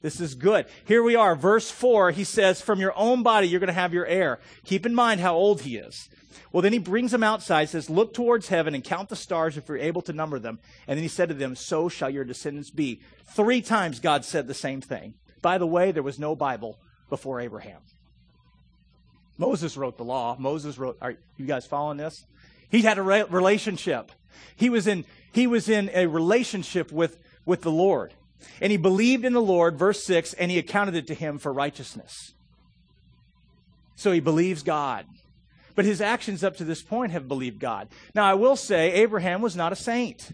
This 0.03 0.19
is 0.19 0.35
good. 0.35 0.65
Here 0.85 1.01
we 1.01 1.15
are, 1.15 1.33
verse 1.33 1.71
4. 1.71 2.11
He 2.11 2.25
says, 2.25 2.61
From 2.61 2.81
your 2.81 2.93
own 2.97 3.23
body, 3.23 3.47
you're 3.47 3.61
going 3.61 3.67
to 3.67 3.73
have 3.73 3.93
your 3.93 4.05
heir. 4.05 4.39
Keep 4.65 4.85
in 4.85 4.93
mind 4.93 5.21
how 5.21 5.33
old 5.33 5.61
he 5.61 5.77
is. 5.77 6.09
Well, 6.51 6.61
then 6.61 6.73
he 6.73 6.79
brings 6.79 7.11
them 7.11 7.23
outside, 7.23 7.69
says, 7.69 7.89
Look 7.89 8.13
towards 8.13 8.49
heaven 8.49 8.75
and 8.75 8.83
count 8.83 9.07
the 9.07 9.15
stars 9.15 9.55
if 9.57 9.69
you're 9.69 9.77
able 9.77 10.01
to 10.01 10.11
number 10.13 10.39
them. 10.39 10.59
And 10.87 10.97
then 10.97 11.03
he 11.03 11.09
said 11.09 11.29
to 11.29 11.33
them, 11.33 11.55
So 11.55 11.87
shall 11.87 12.09
your 12.09 12.25
descendants 12.25 12.69
be. 12.69 13.01
Three 13.33 13.61
times 13.61 14.01
God 14.01 14.25
said 14.25 14.47
the 14.47 14.53
same 14.53 14.81
thing. 14.81 15.13
By 15.41 15.57
the 15.57 15.65
way, 15.65 15.93
there 15.93 16.03
was 16.03 16.19
no 16.19 16.35
Bible 16.35 16.77
before 17.09 17.39
Abraham. 17.39 17.79
Moses 19.37 19.77
wrote 19.77 19.97
the 19.97 20.03
law. 20.03 20.35
Moses 20.37 20.77
wrote, 20.77 20.97
are 21.01 21.15
you 21.37 21.45
guys 21.45 21.65
following 21.65 21.97
this? 21.97 22.25
He 22.69 22.81
had 22.81 22.97
a 22.97 23.01
re- 23.01 23.23
relationship. 23.23 24.11
He 24.55 24.69
was 24.69 24.85
in, 24.85 25.05
he 25.31 25.47
was 25.47 25.69
in 25.69 25.89
a 25.93 26.07
relationship 26.07 26.91
with, 26.91 27.17
with 27.45 27.61
the 27.61 27.71
Lord. 27.71 28.13
And 28.61 28.71
he 28.71 28.77
believed 28.77 29.25
in 29.25 29.33
the 29.33 29.41
Lord, 29.41 29.77
verse 29.77 30.03
6, 30.03 30.33
and 30.33 30.51
he 30.51 30.57
accounted 30.57 30.95
it 30.95 31.07
to 31.07 31.13
him 31.13 31.37
for 31.37 31.51
righteousness. 31.51 32.33
So 33.95 34.11
he 34.11 34.19
believes 34.19 34.63
God. 34.63 35.05
But 35.75 35.85
his 35.85 36.01
actions 36.01 36.43
up 36.43 36.57
to 36.57 36.63
this 36.63 36.81
point 36.81 37.11
have 37.11 37.27
believed 37.27 37.59
God. 37.59 37.89
Now, 38.13 38.25
I 38.25 38.35
will 38.35 38.55
say, 38.55 38.91
Abraham 38.93 39.41
was 39.41 39.55
not 39.55 39.71
a 39.71 39.75
saint. 39.75 40.31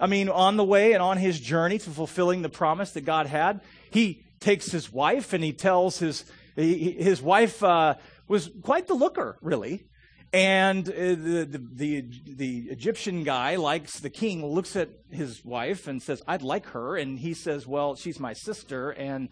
I 0.00 0.06
mean, 0.06 0.28
on 0.28 0.56
the 0.56 0.64
way 0.64 0.94
and 0.94 1.02
on 1.02 1.18
his 1.18 1.38
journey 1.38 1.78
to 1.78 1.90
fulfilling 1.90 2.42
the 2.42 2.48
promise 2.48 2.92
that 2.92 3.02
God 3.02 3.26
had, 3.26 3.60
he 3.90 4.24
takes 4.40 4.70
his 4.70 4.92
wife 4.92 5.32
and 5.32 5.44
he 5.44 5.52
tells 5.52 5.98
his, 5.98 6.24
his 6.56 7.20
wife 7.20 7.62
uh, 7.62 7.94
was 8.26 8.50
quite 8.62 8.86
the 8.86 8.94
looker, 8.94 9.36
really. 9.42 9.84
And 10.32 10.88
uh, 10.88 10.92
the, 10.92 11.48
the, 11.50 11.58
the, 11.58 12.04
the, 12.24 12.58
Egyptian 12.70 13.24
guy 13.24 13.56
likes 13.56 13.98
the 13.98 14.10
king, 14.10 14.46
looks 14.46 14.76
at 14.76 14.90
his 15.10 15.44
wife 15.44 15.88
and 15.88 16.00
says, 16.00 16.22
I'd 16.28 16.42
like 16.42 16.66
her. 16.66 16.96
And 16.96 17.18
he 17.18 17.34
says, 17.34 17.66
Well, 17.66 17.96
she's 17.96 18.20
my 18.20 18.32
sister, 18.32 18.90
and 18.90 19.28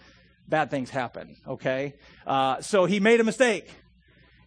bad 0.48 0.70
things 0.70 0.90
happen, 0.90 1.36
okay? 1.46 1.94
Uh, 2.26 2.60
so 2.60 2.86
he 2.86 2.98
made 2.98 3.20
a 3.20 3.24
mistake. 3.24 3.70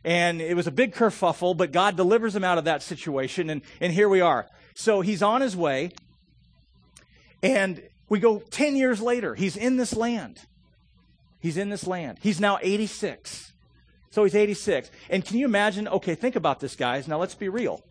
And 0.04 0.42
it 0.42 0.56
was 0.56 0.68
a 0.68 0.72
big 0.72 0.94
kerfuffle, 0.94 1.56
but 1.56 1.72
God 1.72 1.96
delivers 1.96 2.36
him 2.36 2.44
out 2.44 2.58
of 2.58 2.66
that 2.66 2.82
situation. 2.82 3.50
And, 3.50 3.62
and 3.80 3.94
here 3.94 4.10
we 4.10 4.20
are. 4.20 4.48
So 4.74 5.02
he's 5.02 5.22
on 5.22 5.42
his 5.42 5.56
way. 5.56 5.92
And 7.44 7.82
we 8.10 8.20
go 8.20 8.40
10 8.40 8.76
years 8.76 9.00
later. 9.00 9.36
He's 9.36 9.56
in 9.56 9.78
this 9.78 9.96
land. 9.96 10.40
He's 11.40 11.56
in 11.56 11.70
this 11.70 11.88
land. 11.88 12.20
He's 12.22 12.40
now 12.40 12.58
86. 12.62 13.54
So 14.12 14.24
he's 14.24 14.36
86. 14.36 14.92
And 15.10 15.26
can 15.26 15.38
you 15.38 15.46
imagine? 15.46 15.88
Okay, 15.88 16.16
think 16.16 16.36
about 16.36 16.60
this, 16.60 16.76
guys. 16.76 17.08
Now 17.08 17.18
let's 17.18 17.36
be 17.36 17.50
real. 17.50 17.82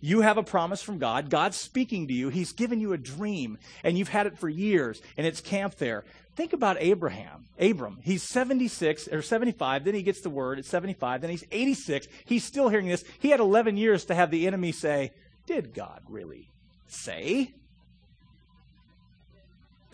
You 0.00 0.20
have 0.20 0.36
a 0.36 0.42
promise 0.42 0.82
from 0.82 0.98
God. 0.98 1.30
God's 1.30 1.56
speaking 1.56 2.08
to 2.08 2.14
you. 2.14 2.28
He's 2.28 2.52
given 2.52 2.80
you 2.80 2.92
a 2.92 2.98
dream, 2.98 3.58
and 3.82 3.96
you've 3.96 4.10
had 4.10 4.26
it 4.26 4.38
for 4.38 4.48
years, 4.48 5.00
and 5.16 5.26
it's 5.26 5.40
camped 5.40 5.78
there. 5.78 6.04
Think 6.36 6.52
about 6.52 6.76
Abraham. 6.78 7.46
Abram, 7.58 8.00
he's 8.02 8.22
76 8.22 9.08
or 9.08 9.22
75, 9.22 9.84
then 9.84 9.94
he 9.94 10.02
gets 10.02 10.20
the 10.20 10.30
word 10.30 10.58
at 10.58 10.64
75, 10.64 11.20
then 11.20 11.30
he's 11.30 11.44
86. 11.50 12.06
He's 12.24 12.44
still 12.44 12.68
hearing 12.68 12.88
this. 12.88 13.04
He 13.18 13.30
had 13.30 13.40
11 13.40 13.76
years 13.76 14.04
to 14.06 14.14
have 14.14 14.30
the 14.30 14.46
enemy 14.46 14.72
say, 14.72 15.12
Did 15.46 15.72
God 15.72 16.02
really 16.08 16.50
say? 16.86 17.54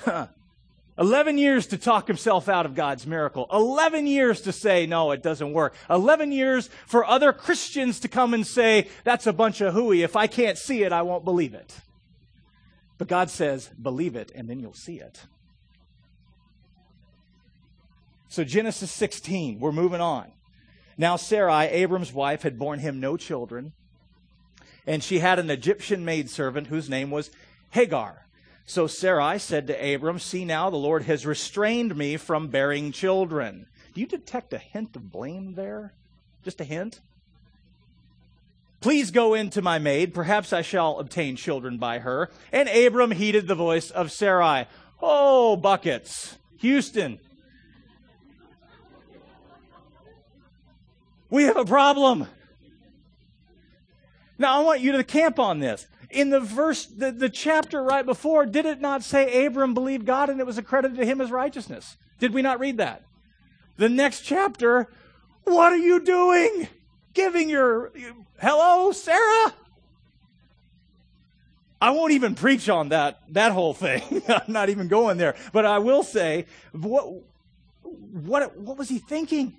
Huh. 0.03 0.29
11 1.01 1.39
years 1.39 1.67
to 1.69 1.79
talk 1.79 2.07
himself 2.07 2.47
out 2.47 2.67
of 2.67 2.75
God's 2.75 3.07
miracle. 3.07 3.47
11 3.51 4.07
years 4.07 4.43
to 4.43 4.53
say, 4.53 4.87
no, 4.87 5.13
it 5.13 5.23
doesn't 5.23 5.55
work. 5.55 5.75
11 5.89 6.31
years 6.31 6.69
for 6.87 7.07
other 7.07 7.33
Christians 7.33 8.01
to 8.01 8.09
come 8.09 8.35
and 8.35 8.47
say, 8.47 8.87
that's 9.03 9.27
a 9.27 9.33
bunch 9.33 9.63
of 9.63 9.73
hooey. 9.73 10.03
If 10.03 10.15
I 10.15 10.27
can't 10.27 10.59
see 10.59 10.83
it, 10.83 10.93
I 10.93 11.01
won't 11.01 11.25
believe 11.25 11.55
it. 11.55 11.75
But 12.99 13.09
God 13.09 13.31
says, 13.31 13.71
believe 13.81 14.15
it, 14.15 14.31
and 14.35 14.49
then 14.49 14.61
you'll 14.61 14.75
see 14.75 15.01
it. 15.01 15.23
So, 18.29 18.45
Genesis 18.45 18.93
16, 18.93 19.59
we're 19.59 19.73
moving 19.73 20.03
on. 20.03 20.31
Now, 20.99 21.17
Sarai, 21.17 21.67
Abram's 21.69 22.13
wife, 22.13 22.43
had 22.43 22.59
borne 22.59 22.79
him 22.79 23.01
no 23.01 23.17
children, 23.17 23.73
and 24.87 25.03
she 25.03 25.21
had 25.21 25.39
an 25.39 25.51
Egyptian 25.51 26.05
maidservant 26.05 26.67
whose 26.67 26.91
name 26.91 27.11
was 27.11 27.31
Hagar. 27.71 28.27
So 28.67 28.87
Sarai 28.87 29.39
said 29.39 29.67
to 29.67 29.95
Abram, 29.95 30.19
See 30.19 30.45
now, 30.45 30.71
the 30.71 30.77
Lord 30.77 31.05
has 31.05 31.27
restrained 31.27 31.97
me 31.97 32.17
from 32.17 32.49
bearing 32.49 32.93
children. 32.93 33.67
Do 33.95 34.01
you 34.01 34.07
detect 34.07 34.53
a 34.53 34.59
hint 34.59 34.95
of 34.95 35.11
blame 35.11 35.55
there? 35.55 35.95
Just 36.45 36.61
a 36.61 36.65
hint? 36.65 37.01
Please 38.81 39.11
go 39.11 39.35
in 39.35 39.51
to 39.51 39.61
my 39.61 39.79
maid. 39.79 40.15
Perhaps 40.15 40.53
I 40.53 40.63
shall 40.63 40.99
obtain 40.99 41.37
children 41.37 41.77
by 41.77 41.99
her. 41.99 42.31
And 42.51 42.69
Abram 42.69 43.11
heeded 43.11 43.47
the 43.47 43.55
voice 43.55 43.91
of 43.91 44.11
Sarai. 44.11 44.67
Oh, 45.03 45.57
buckets. 45.57 46.39
Houston. 46.59 47.19
We 51.29 51.45
have 51.45 51.57
a 51.57 51.65
problem. 51.65 52.27
Now, 54.39 54.59
I 54.59 54.65
want 54.65 54.81
you 54.81 54.93
to 54.93 55.05
camp 55.05 55.39
on 55.39 55.61
this. 55.61 55.87
In 56.11 56.31
the 56.31 56.41
verse, 56.41 56.87
the, 56.87 57.13
the 57.13 57.29
chapter 57.29 57.83
right 57.83 58.05
before, 58.05 58.45
did 58.47 58.67
it 58.67 58.81
not 58.81 59.05
say 59.05 59.47
Abram 59.47 59.75
believed 59.75 60.07
God 60.07 60.29
and 60.29 60.41
it 60.41 60.47
was 60.47 60.59
accredited 60.59 60.99
to 60.99 61.07
him 61.07 61.21
as 61.21 61.31
righteousness? 61.31 61.97
Did 62.19 62.35
we 62.35 62.43
not 62.43 62.59
read 62.59 62.79
that? 62.79 63.03
The 63.77 63.89
next 63.89 64.23
chapter, 64.23 64.89
what 65.45 65.73
are 65.73 65.79
you 65.79 66.01
doing? 66.01 66.69
Giving 67.15 67.49
your, 67.49 67.93
hello, 68.41 68.93
Sarah? 68.93 69.55
I 71.81 71.91
won't 71.91 72.13
even 72.13 72.35
preach 72.35 72.69
on 72.69 72.91
that, 72.91 73.21
that 73.31 73.53
whole 73.53 73.73
thing. 73.73 74.23
I'm 74.29 74.53
not 74.53 74.69
even 74.69 74.89
going 74.89 75.17
there. 75.17 75.35
But 75.53 75.65
I 75.65 75.79
will 75.79 76.03
say, 76.03 76.47
what, 76.73 77.23
what, 77.83 78.57
what 78.59 78.77
was 78.77 78.89
he 78.89 78.99
thinking? 78.99 79.57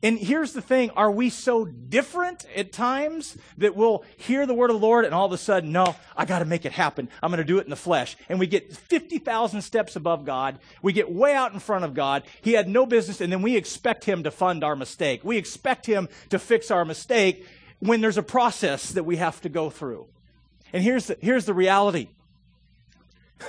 And 0.00 0.16
here's 0.16 0.52
the 0.52 0.62
thing 0.62 0.90
are 0.90 1.10
we 1.10 1.28
so 1.28 1.64
different 1.64 2.46
at 2.54 2.72
times 2.72 3.36
that 3.56 3.74
we'll 3.74 4.04
hear 4.16 4.46
the 4.46 4.54
word 4.54 4.70
of 4.70 4.80
the 4.80 4.86
Lord 4.86 5.04
and 5.04 5.12
all 5.12 5.26
of 5.26 5.32
a 5.32 5.38
sudden, 5.38 5.72
no, 5.72 5.96
I 6.16 6.24
got 6.24 6.38
to 6.38 6.44
make 6.44 6.64
it 6.64 6.72
happen. 6.72 7.08
I'm 7.20 7.30
going 7.30 7.38
to 7.38 7.44
do 7.44 7.58
it 7.58 7.64
in 7.64 7.70
the 7.70 7.76
flesh. 7.76 8.16
And 8.28 8.38
we 8.38 8.46
get 8.46 8.72
50,000 8.72 9.60
steps 9.60 9.96
above 9.96 10.24
God. 10.24 10.60
We 10.82 10.92
get 10.92 11.10
way 11.10 11.34
out 11.34 11.52
in 11.52 11.58
front 11.58 11.84
of 11.84 11.94
God. 11.94 12.22
He 12.42 12.52
had 12.52 12.68
no 12.68 12.86
business. 12.86 13.20
And 13.20 13.32
then 13.32 13.42
we 13.42 13.56
expect 13.56 14.04
Him 14.04 14.22
to 14.22 14.30
fund 14.30 14.62
our 14.62 14.76
mistake. 14.76 15.24
We 15.24 15.36
expect 15.36 15.86
Him 15.86 16.08
to 16.30 16.38
fix 16.38 16.70
our 16.70 16.84
mistake 16.84 17.44
when 17.80 18.00
there's 18.00 18.18
a 18.18 18.22
process 18.22 18.90
that 18.90 19.04
we 19.04 19.16
have 19.16 19.40
to 19.40 19.48
go 19.48 19.68
through. 19.68 20.06
And 20.72 20.82
here's 20.82 21.06
the, 21.06 21.16
here's 21.20 21.44
the 21.44 21.54
reality. 21.54 22.08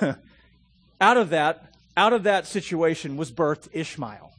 out 1.00 1.16
of 1.16 1.30
that, 1.30 1.72
out 1.96 2.12
of 2.12 2.24
that 2.24 2.46
situation 2.46 3.16
was 3.16 3.30
birthed 3.30 3.68
Ishmael. 3.72 4.29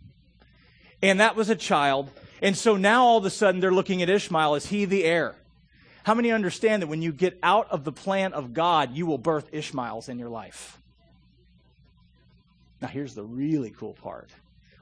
And 1.01 1.19
that 1.19 1.35
was 1.35 1.49
a 1.49 1.55
child. 1.55 2.09
And 2.41 2.57
so 2.57 2.75
now 2.75 3.03
all 3.03 3.17
of 3.17 3.25
a 3.25 3.29
sudden 3.29 3.61
they're 3.61 3.73
looking 3.73 4.01
at 4.01 4.09
Ishmael 4.09 4.55
as 4.55 4.67
he 4.67 4.85
the 4.85 5.03
heir. 5.03 5.35
How 6.03 6.15
many 6.15 6.31
understand 6.31 6.81
that 6.81 6.87
when 6.87 7.01
you 7.01 7.11
get 7.11 7.37
out 7.43 7.69
of 7.71 7.83
the 7.83 7.91
plan 7.91 8.33
of 8.33 8.53
God, 8.53 8.95
you 8.95 9.05
will 9.05 9.19
birth 9.19 9.49
Ishmaels 9.51 10.09
in 10.09 10.17
your 10.17 10.29
life? 10.29 10.79
Now, 12.81 12.87
here's 12.87 13.13
the 13.13 13.23
really 13.23 13.69
cool 13.69 13.93
part. 13.93 14.29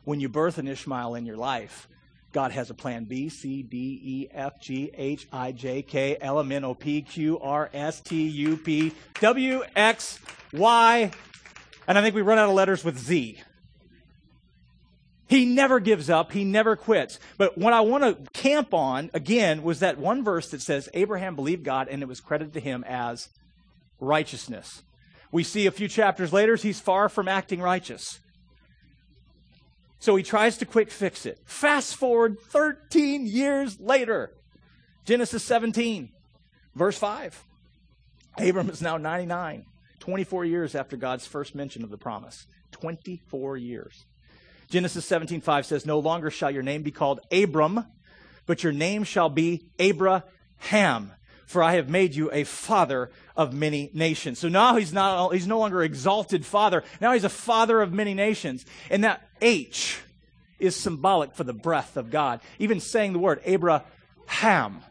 When 0.06 0.22
you 0.22 0.30
birth 0.30 0.58
an 0.58 0.68
Ishmael 0.68 1.16
in 1.16 1.26
your 1.26 1.36
life, 1.36 1.90
God 2.32 2.52
has 2.52 2.70
a 2.70 2.74
plan 2.74 3.04
B, 3.04 3.28
C, 3.28 3.64
D, 3.64 4.00
E, 4.02 4.28
F, 4.32 4.62
G, 4.62 4.92
H, 4.96 5.28
I, 5.34 5.52
J, 5.52 5.82
K, 5.82 6.18
L, 6.22 6.40
M, 6.40 6.52
N, 6.52 6.64
O, 6.64 6.74
P, 6.74 7.02
Q, 7.02 7.40
R, 7.40 7.70
S, 7.74 8.00
T, 8.00 8.28
U, 8.28 8.56
P, 8.56 8.94
W, 9.20 9.64
X, 9.76 10.20
Y, 10.54 11.12
and 11.88 11.98
I 11.98 12.02
think 12.02 12.16
we 12.16 12.22
run 12.22 12.38
out 12.38 12.48
of 12.48 12.56
letters 12.56 12.86
with 12.86 12.98
Z. 12.98 13.42
He 15.30 15.46
never 15.46 15.80
gives 15.80 16.10
up. 16.10 16.32
He 16.32 16.44
never 16.44 16.76
quits. 16.76 17.20
But 17.38 17.56
what 17.56 17.72
I 17.72 17.82
want 17.82 18.04
to 18.04 18.32
camp 18.32 18.74
on, 18.74 19.12
again, 19.14 19.62
was 19.62 19.80
that 19.80 20.00
one 20.00 20.24
verse 20.24 20.50
that 20.50 20.62
says 20.62 20.90
Abraham 20.96 21.36
believed 21.36 21.64
God 21.64 21.88
and 21.88 22.02
it 22.02 22.08
was 22.08 22.20
credited 22.20 22.56
to 22.56 22.60
him 22.60 22.84
as 22.88 23.30
righteousness. 24.00 24.82
We 25.32 25.44
see 25.44 25.68
a 25.68 25.72
few 25.72 25.88
chapters 25.88 26.34
later, 26.34 26.56
he's 26.56 26.80
far 26.80 27.10
from 27.10 27.28
acting 27.28 27.62
righteous. 27.62 28.20
So 30.00 30.16
he 30.16 30.24
tries 30.24 30.58
to 30.58 30.66
quick 30.66 30.90
fix 30.90 31.28
it. 31.28 31.38
Fast 31.46 31.96
forward 31.96 32.40
13 32.40 33.28
years 33.28 33.80
later, 33.80 34.32
Genesis 35.06 35.44
17, 35.44 36.10
verse 36.74 36.98
5. 36.98 37.44
Abram 38.40 38.70
is 38.72 38.82
now 38.82 38.98
99, 38.98 39.66
24 40.00 40.46
years 40.46 40.74
after 40.74 40.98
God's 40.98 41.28
first 41.28 41.54
mention 41.54 41.84
of 41.84 41.92
the 41.92 41.98
promise. 41.98 42.48
24 42.72 43.58
years. 43.58 44.06
Genesis 44.70 45.06
17:5 45.06 45.66
says, 45.66 45.86
"No 45.86 46.00
longer 46.00 46.30
shall 46.30 46.52
your 46.52 46.64
name 46.64 46.84
be 46.84 46.92
called 46.92 47.20
Abram, 47.32 47.86
but 48.46 48.64
your 48.64 48.72
name 48.72 49.04
shall 49.04 49.30
be 49.30 49.70
Abraham, 49.80 51.12
for 51.48 51.64
I 51.64 51.74
have 51.74 51.90
made 51.90 52.14
you 52.16 52.32
a 52.32 52.44
father 52.44 53.10
of 53.36 53.52
many 53.54 53.90
nations." 53.94 54.38
So 54.38 54.48
now 54.48 54.76
he's 54.76 54.94
not 54.94 55.34
he's 55.34 55.48
no 55.48 55.60
longer 55.60 55.82
exalted 55.82 56.46
father. 56.46 56.84
Now 57.02 57.14
he's 57.14 57.24
a 57.24 57.30
father 57.30 57.82
of 57.82 57.94
many 57.94 58.14
nations. 58.14 58.66
And 58.92 59.04
that 59.04 59.28
H 59.42 60.02
is 60.60 60.76
symbolic 60.76 61.34
for 61.34 61.44
the 61.44 61.54
breath 61.54 61.98
of 61.98 62.12
God. 62.12 62.42
Even 62.60 62.80
saying 62.80 63.14
the 63.14 63.20
word 63.20 63.42
Abraham 63.46 64.84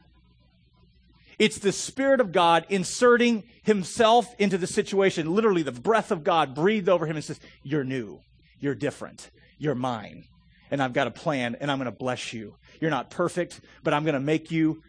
it's 1.38 1.58
the 1.58 1.72
Spirit 1.72 2.20
of 2.20 2.32
God 2.32 2.66
inserting 2.68 3.44
Himself 3.62 4.34
into 4.38 4.58
the 4.58 4.66
situation. 4.66 5.34
Literally, 5.34 5.62
the 5.62 5.70
breath 5.70 6.10
of 6.10 6.24
God 6.24 6.54
breathed 6.54 6.88
over 6.88 7.06
him 7.06 7.16
and 7.16 7.24
says, 7.24 7.38
You're 7.62 7.84
new. 7.84 8.20
You're 8.60 8.74
different. 8.74 9.30
You're 9.58 9.74
mine. 9.74 10.24
And 10.70 10.82
I've 10.82 10.92
got 10.92 11.06
a 11.06 11.10
plan, 11.10 11.56
and 11.60 11.70
I'm 11.70 11.78
going 11.78 11.90
to 11.90 11.96
bless 11.96 12.32
you. 12.32 12.54
You're 12.80 12.90
not 12.90 13.10
perfect, 13.10 13.60
but 13.82 13.94
I'm 13.94 14.04
going 14.04 14.14
to 14.14 14.20
make 14.20 14.50
you 14.50 14.82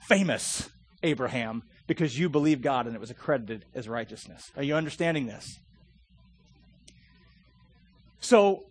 famous, 0.00 0.68
Abraham, 1.02 1.62
because 1.86 2.18
you 2.18 2.28
believe 2.28 2.62
God 2.62 2.86
and 2.86 2.94
it 2.94 3.00
was 3.00 3.10
accredited 3.10 3.64
as 3.74 3.88
righteousness. 3.88 4.50
Are 4.56 4.62
you 4.62 4.74
understanding 4.74 5.26
this? 5.26 5.58
So, 8.20 8.64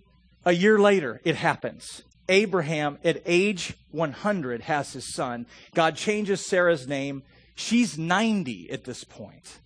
a 0.45 0.51
year 0.51 0.79
later, 0.79 1.19
it 1.23 1.35
happens. 1.35 2.03
Abraham, 2.29 2.99
at 3.03 3.21
age 3.25 3.75
100, 3.91 4.61
has 4.61 4.93
his 4.93 5.13
son. 5.13 5.47
God 5.73 5.95
changes 5.95 6.45
Sarah's 6.45 6.87
name. 6.87 7.23
She's 7.55 7.97
90 7.97 8.69
at 8.71 8.83
this 8.83 9.03
point. 9.03 9.59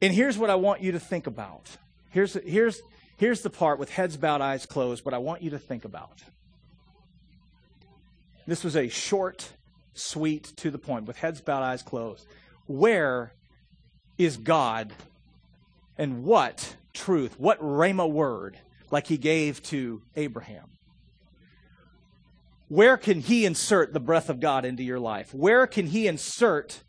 And 0.00 0.12
here's 0.12 0.38
what 0.38 0.50
I 0.50 0.54
want 0.54 0.80
you 0.80 0.92
to 0.92 1.00
think 1.00 1.26
about. 1.26 1.76
Here's, 2.10 2.34
here's, 2.44 2.80
Here's 3.22 3.42
the 3.42 3.50
part 3.50 3.78
with 3.78 3.88
heads 3.88 4.16
bowed, 4.16 4.40
eyes 4.40 4.66
closed, 4.66 5.04
what 5.04 5.14
I 5.14 5.18
want 5.18 5.42
you 5.42 5.50
to 5.50 5.58
think 5.60 5.84
about. 5.84 6.24
This 8.48 8.64
was 8.64 8.74
a 8.74 8.88
short, 8.88 9.48
sweet, 9.94 10.52
to 10.56 10.72
the 10.72 10.78
point, 10.78 11.06
with 11.06 11.18
heads 11.18 11.40
bowed, 11.40 11.62
eyes 11.62 11.84
closed. 11.84 12.26
Where 12.66 13.32
is 14.18 14.36
God 14.36 14.92
and 15.96 16.24
what 16.24 16.74
truth, 16.94 17.38
what 17.38 17.60
Rhema 17.60 18.10
word, 18.10 18.58
like 18.90 19.06
he 19.06 19.18
gave 19.18 19.62
to 19.66 20.02
Abraham? 20.16 20.70
Where 22.66 22.96
can 22.96 23.20
he 23.20 23.46
insert 23.46 23.92
the 23.92 24.00
breath 24.00 24.30
of 24.30 24.40
God 24.40 24.64
into 24.64 24.82
your 24.82 24.98
life? 24.98 25.32
Where 25.32 25.68
can 25.68 25.86
he 25.86 26.08
insert 26.08 26.82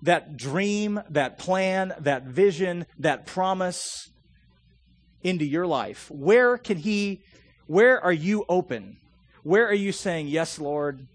that 0.00 0.34
dream, 0.34 1.02
that 1.10 1.36
plan, 1.36 1.92
that 2.00 2.24
vision, 2.24 2.86
that 2.98 3.26
promise, 3.26 4.08
into 5.22 5.44
your 5.44 5.66
life? 5.66 6.10
Where 6.10 6.58
can 6.58 6.78
He, 6.78 7.22
where 7.66 8.02
are 8.02 8.12
you 8.12 8.44
open? 8.48 8.96
Where 9.42 9.66
are 9.66 9.74
you 9.74 9.92
saying, 9.92 10.28
Yes, 10.28 10.58
Lord, 10.58 11.06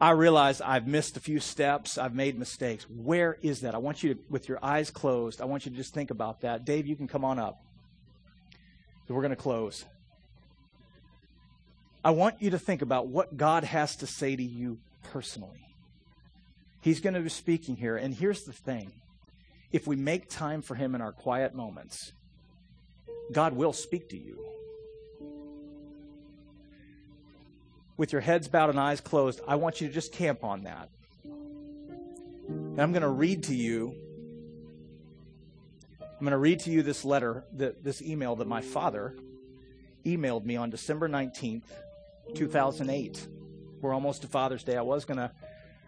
I 0.00 0.10
realize 0.10 0.60
I've 0.60 0.86
missed 0.86 1.16
a 1.16 1.20
few 1.20 1.40
steps, 1.40 1.96
I've 1.96 2.14
made 2.14 2.38
mistakes. 2.38 2.84
Where 2.88 3.38
is 3.40 3.60
that? 3.62 3.74
I 3.74 3.78
want 3.78 4.02
you 4.02 4.14
to, 4.14 4.20
with 4.28 4.48
your 4.48 4.58
eyes 4.62 4.90
closed, 4.90 5.40
I 5.40 5.46
want 5.46 5.64
you 5.64 5.70
to 5.70 5.76
just 5.76 5.94
think 5.94 6.10
about 6.10 6.42
that. 6.42 6.64
Dave, 6.64 6.86
you 6.86 6.96
can 6.96 7.08
come 7.08 7.24
on 7.24 7.38
up. 7.38 7.62
We're 9.08 9.22
going 9.22 9.30
to 9.30 9.36
close. 9.36 9.84
I 12.04 12.10
want 12.10 12.42
you 12.42 12.50
to 12.50 12.58
think 12.58 12.82
about 12.82 13.08
what 13.08 13.36
God 13.36 13.64
has 13.64 13.96
to 13.96 14.06
say 14.06 14.36
to 14.36 14.42
you 14.42 14.78
personally. 15.12 15.66
He's 16.80 17.00
going 17.00 17.14
to 17.14 17.20
be 17.20 17.28
speaking 17.28 17.76
here. 17.76 17.96
And 17.96 18.14
here's 18.14 18.44
the 18.44 18.52
thing 18.52 18.92
if 19.72 19.86
we 19.86 19.96
make 19.96 20.28
time 20.28 20.62
for 20.62 20.74
Him 20.74 20.94
in 20.94 21.00
our 21.00 21.12
quiet 21.12 21.54
moments, 21.54 22.12
God 23.32 23.54
will 23.54 23.72
speak 23.72 24.08
to 24.10 24.16
you. 24.16 24.44
With 27.96 28.12
your 28.12 28.20
heads 28.20 28.48
bowed 28.48 28.70
and 28.70 28.78
eyes 28.78 29.00
closed, 29.00 29.40
I 29.48 29.56
want 29.56 29.80
you 29.80 29.88
to 29.88 29.94
just 29.94 30.12
camp 30.12 30.44
on 30.44 30.64
that. 30.64 30.90
And 31.24 32.80
I'm 32.80 32.92
going 32.92 33.02
to 33.02 33.08
read 33.08 33.44
to 33.44 33.54
you. 33.54 33.94
I'm 36.00 36.20
going 36.20 36.32
to 36.32 36.38
read 36.38 36.60
to 36.60 36.70
you 36.70 36.82
this 36.82 37.04
letter, 37.04 37.44
this 37.52 38.02
email 38.02 38.36
that 38.36 38.46
my 38.46 38.60
father 38.60 39.14
emailed 40.04 40.44
me 40.44 40.56
on 40.56 40.70
December 40.70 41.08
19th, 41.08 41.64
2008. 42.34 43.26
We're 43.80 43.92
almost 43.92 44.22
to 44.22 44.28
Father's 44.28 44.64
Day. 44.64 44.76
I 44.76 44.82
was 44.82 45.04
going 45.04 45.18
to 45.18 45.30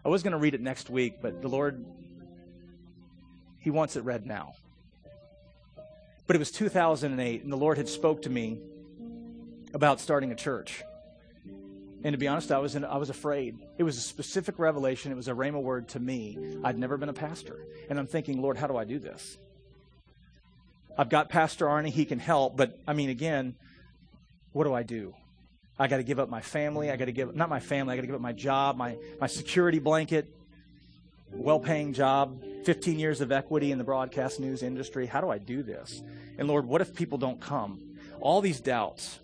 I 0.05 0.09
was 0.09 0.22
going 0.22 0.33
to 0.33 0.38
read 0.38 0.55
it 0.55 0.61
next 0.61 0.88
week, 0.88 1.20
but 1.20 1.42
the 1.42 1.48
Lord 1.48 1.85
he 3.59 3.70
wants 3.70 3.96
it 3.96 4.05
read 4.05 4.27
now. 4.27 4.53
But 6.29 6.37
it 6.37 6.41
was 6.41 6.51
2008, 6.51 7.43
and 7.43 7.51
the 7.51 7.57
Lord 7.57 7.79
had 7.79 7.88
spoke 7.88 8.23
to 8.23 8.31
me 8.31 8.61
about 9.73 9.99
starting 9.99 10.31
a 10.31 10.35
church. 10.35 10.85
And 12.05 12.12
to 12.12 12.19
be 12.19 12.29
honest, 12.29 12.53
I 12.53 12.59
was, 12.59 12.75
in, 12.75 12.85
I 12.85 12.99
was 12.99 13.09
afraid. 13.09 13.57
It 13.79 13.83
was 13.83 13.97
a 13.97 14.03
specific 14.03 14.59
revelation. 14.59 15.11
It 15.11 15.14
was 15.14 15.29
a 15.29 15.33
rhema 15.33 15.61
word 15.61 15.88
to 15.88 16.01
me. 16.01 16.59
I'd 16.62 16.79
never 16.79 16.99
been 16.99 17.09
a 17.09 17.14
pastor. 17.14 17.67
And 17.88 17.99
I'm 17.99 18.07
thinking, 18.07 18.43
Lord, 18.43 18.59
how 18.59 18.67
do 18.67 18.77
I 18.77 18.85
do 18.85 18.99
this? 18.99 19.38
I've 20.99 21.09
got 21.09 21.31
Pastor 21.31 21.64
Arnie. 21.64 21.88
He 21.88 22.05
can 22.05 22.19
help. 22.19 22.59
But, 22.59 22.79
I 22.87 22.93
mean, 22.93 23.09
again, 23.09 23.57
what 24.53 24.64
do 24.64 24.75
I 24.75 24.83
do? 24.83 25.14
I 25.79 25.88
got 25.88 25.97
to 25.97 26.03
give 26.03 26.19
up 26.19 26.29
my 26.29 26.43
family. 26.43 26.91
I 26.91 26.97
got 26.97 27.07
to 27.07 27.12
give, 27.12 27.35
not 27.35 27.49
my 27.49 27.61
family, 27.61 27.95
I 27.95 27.97
got 27.97 28.03
to 28.03 28.07
give 28.07 28.17
up 28.17 28.21
my 28.21 28.33
job, 28.33 28.77
my, 28.77 28.99
my 29.19 29.29
security 29.29 29.79
blanket 29.79 30.29
well 31.33 31.61
paying 31.61 31.93
job, 31.93 32.43
15 32.64 32.99
years 32.99 33.21
of 33.21 33.33
equity 33.33 33.73
in 33.73 33.79
the 33.79 33.85
broadcast 33.85 34.41
news 34.41 34.62
industry. 34.62 35.07
How 35.07 35.21
do 35.21 35.31
I 35.31 35.38
do 35.38 35.62
this? 35.62 36.03
And 36.38 36.49
Lord, 36.49 36.67
what 36.67 36.81
if 36.81 36.95
people 36.95 37.19
don't 37.19 37.41
come? 37.41 37.81
All 38.21 38.41
these 38.41 38.61
doubts. 38.61 39.19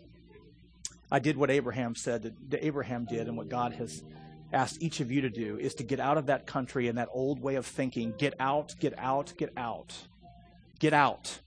I 1.11 1.19
did 1.19 1.37
what 1.37 1.51
Abraham 1.51 1.95
said 1.95 2.35
that 2.49 2.64
Abraham 2.64 3.05
did 3.05 3.29
and 3.29 3.37
what 3.37 3.49
God 3.49 3.73
has 3.75 4.03
asked 4.53 4.83
each 4.83 5.01
of 5.01 5.11
you 5.11 5.23
to 5.23 5.31
do 5.31 5.59
is 5.59 5.75
to 5.75 5.83
get 5.83 6.01
out 6.01 6.17
of 6.17 6.27
that 6.27 6.47
country 6.47 6.88
and 6.88 6.99
that 6.99 7.09
old 7.12 7.40
way 7.40 7.57
of 7.57 7.67
thinking. 7.67 8.14
Get 8.17 8.35
out, 8.40 8.75
get 8.81 8.99
out, 8.99 9.33
get 9.37 9.53
out. 9.57 9.93
Get 10.79 10.93
out. 10.93 11.40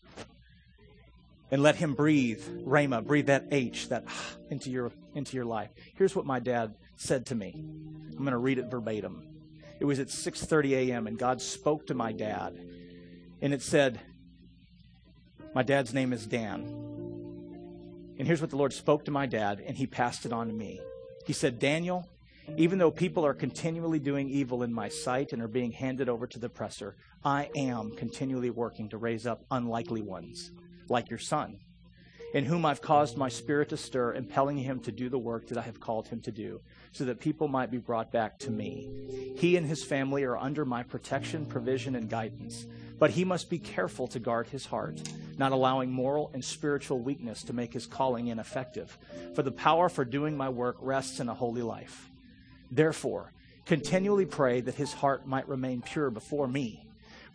And 1.49 1.63
let 1.63 1.75
him 1.75 1.93
breathe, 1.93 2.41
Rhema, 2.65 3.05
breathe 3.05 3.27
that 3.27 3.47
H, 3.51 3.89
that 3.89 4.05
into 4.49 4.69
your 4.69 4.91
into 5.15 5.35
your 5.35 5.45
life. 5.45 5.69
Here's 5.95 6.15
what 6.15 6.25
my 6.25 6.39
dad 6.39 6.75
said 6.95 7.25
to 7.27 7.35
me. 7.35 7.53
I'm 7.55 8.17
going 8.17 8.31
to 8.31 8.37
read 8.37 8.59
it 8.59 8.69
verbatim. 8.69 9.36
It 9.79 9.85
was 9.85 9.99
at 9.99 10.07
6:30 10.07 10.89
a.m. 10.89 11.07
and 11.07 11.17
God 11.17 11.41
spoke 11.41 11.87
to 11.87 11.93
my 11.93 12.11
dad. 12.11 12.59
And 13.41 13.53
it 13.53 13.61
said, 13.61 13.99
my 15.53 15.63
dad's 15.63 15.93
name 15.93 16.13
is 16.13 16.27
Dan. 16.27 16.65
And 18.19 18.27
here's 18.27 18.41
what 18.41 18.49
the 18.49 18.57
Lord 18.57 18.73
spoke 18.73 19.05
to 19.05 19.11
my 19.11 19.25
dad, 19.25 19.59
and 19.65 19.77
he 19.77 19.87
passed 19.87 20.25
it 20.25 20.33
on 20.33 20.47
to 20.47 20.53
me. 20.53 20.79
He 21.25 21.33
said, 21.33 21.57
Daniel, 21.57 22.07
even 22.57 22.77
though 22.77 22.91
people 22.91 23.25
are 23.25 23.33
continually 23.33 23.99
doing 23.99 24.29
evil 24.29 24.63
in 24.63 24.71
my 24.73 24.87
sight 24.89 25.33
and 25.33 25.41
are 25.41 25.47
being 25.47 25.71
handed 25.71 26.09
over 26.09 26.27
to 26.27 26.37
the 26.39 26.45
oppressor, 26.45 26.95
I 27.23 27.49
am 27.55 27.95
continually 27.95 28.49
working 28.51 28.89
to 28.89 28.97
raise 28.97 29.25
up 29.25 29.45
unlikely 29.51 30.01
ones, 30.01 30.51
like 30.89 31.09
your 31.09 31.19
son, 31.19 31.59
in 32.33 32.45
whom 32.45 32.65
I've 32.65 32.81
caused 32.81 33.17
my 33.17 33.29
spirit 33.29 33.69
to 33.69 33.77
stir, 33.77 34.13
impelling 34.13 34.57
him 34.57 34.79
to 34.81 34.91
do 34.91 35.09
the 35.09 35.17
work 35.17 35.47
that 35.47 35.57
I 35.57 35.61
have 35.61 35.79
called 35.79 36.07
him 36.07 36.21
to 36.21 36.31
do, 36.31 36.61
so 36.91 37.05
that 37.05 37.19
people 37.19 37.47
might 37.47 37.71
be 37.71 37.77
brought 37.77 38.11
back 38.11 38.37
to 38.39 38.51
me. 38.51 39.33
He 39.37 39.55
and 39.55 39.65
his 39.65 39.83
family 39.83 40.23
are 40.23 40.37
under 40.37 40.65
my 40.65 40.83
protection, 40.83 41.45
provision, 41.45 41.95
and 41.95 42.09
guidance. 42.09 42.65
But 42.99 43.11
he 43.11 43.23
must 43.23 43.49
be 43.49 43.59
careful 43.59 44.07
to 44.07 44.19
guard 44.19 44.47
his 44.47 44.65
heart, 44.65 44.99
not 45.37 45.51
allowing 45.51 45.91
moral 45.91 46.31
and 46.33 46.43
spiritual 46.43 46.99
weakness 46.99 47.43
to 47.43 47.53
make 47.53 47.71
his 47.71 47.85
calling 47.85 48.27
ineffective. 48.27 48.97
For 49.35 49.43
the 49.43 49.51
power 49.51 49.87
for 49.87 50.03
doing 50.03 50.35
my 50.35 50.49
work 50.49 50.77
rests 50.81 51.19
in 51.19 51.29
a 51.29 51.33
holy 51.33 51.61
life. 51.61 52.09
Therefore, 52.71 53.31
continually 53.65 54.25
pray 54.25 54.61
that 54.61 54.75
his 54.75 54.93
heart 54.93 55.27
might 55.27 55.47
remain 55.47 55.81
pure 55.81 56.09
before 56.09 56.47
me. 56.47 56.86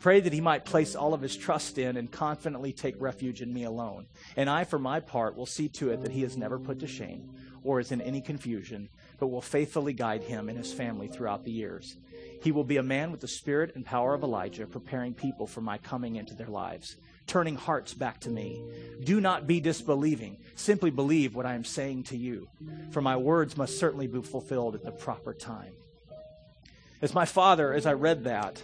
Pray 0.02 0.18
that 0.18 0.32
he 0.32 0.40
might 0.40 0.64
place 0.64 0.96
all 0.96 1.14
of 1.14 1.20
his 1.20 1.36
trust 1.36 1.78
in 1.78 1.96
and 1.96 2.10
confidently 2.10 2.72
take 2.72 3.00
refuge 3.00 3.40
in 3.40 3.54
me 3.54 3.62
alone. 3.62 4.06
And 4.36 4.50
I, 4.50 4.64
for 4.64 4.80
my 4.80 4.98
part, 4.98 5.36
will 5.36 5.46
see 5.46 5.68
to 5.68 5.90
it 5.90 6.02
that 6.02 6.10
he 6.10 6.24
is 6.24 6.36
never 6.36 6.58
put 6.58 6.80
to 6.80 6.88
shame 6.88 7.30
or 7.62 7.78
is 7.78 7.92
in 7.92 8.00
any 8.00 8.20
confusion, 8.20 8.88
but 9.20 9.28
will 9.28 9.40
faithfully 9.40 9.92
guide 9.92 10.24
him 10.24 10.48
and 10.48 10.58
his 10.58 10.72
family 10.72 11.06
throughout 11.06 11.44
the 11.44 11.52
years. 11.52 11.96
He 12.42 12.50
will 12.50 12.64
be 12.64 12.78
a 12.78 12.82
man 12.82 13.12
with 13.12 13.20
the 13.20 13.28
spirit 13.28 13.76
and 13.76 13.86
power 13.86 14.12
of 14.12 14.24
Elijah, 14.24 14.66
preparing 14.66 15.14
people 15.14 15.46
for 15.46 15.60
my 15.60 15.78
coming 15.78 16.16
into 16.16 16.34
their 16.34 16.48
lives, 16.48 16.96
turning 17.28 17.54
hearts 17.54 17.94
back 17.94 18.18
to 18.22 18.28
me. 18.28 18.60
Do 19.04 19.20
not 19.20 19.46
be 19.46 19.60
disbelieving. 19.60 20.38
Simply 20.56 20.90
believe 20.90 21.36
what 21.36 21.46
I 21.46 21.54
am 21.54 21.64
saying 21.64 22.02
to 22.04 22.16
you, 22.16 22.48
for 22.90 23.02
my 23.02 23.16
words 23.16 23.56
must 23.56 23.78
certainly 23.78 24.08
be 24.08 24.20
fulfilled 24.20 24.74
at 24.74 24.84
the 24.84 24.90
proper 24.90 25.32
time. 25.32 25.74
As 27.00 27.14
my 27.14 27.24
father, 27.24 27.72
as 27.72 27.86
I 27.86 27.92
read 27.92 28.24
that, 28.24 28.60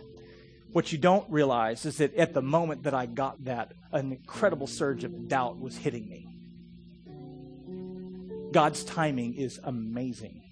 what 0.72 0.92
you 0.92 0.98
don't 0.98 1.28
realize 1.31 1.85
is 1.87 1.98
that 1.98 2.14
at 2.14 2.35
the 2.35 2.42
moment 2.42 2.85
that 2.85 2.94
I 2.94 3.07
got 3.07 3.44
that, 3.44 3.72
an 3.92 4.12
incredible 4.12 4.66
surge 4.66 5.04
of 5.04 5.28
doubt 5.28 5.59
was 5.59 5.76
hitting 5.76 6.09
me. 6.09 6.28
God's 8.52 8.85
timing 8.85 9.35
is 9.35 9.61
amazing. 9.64 10.42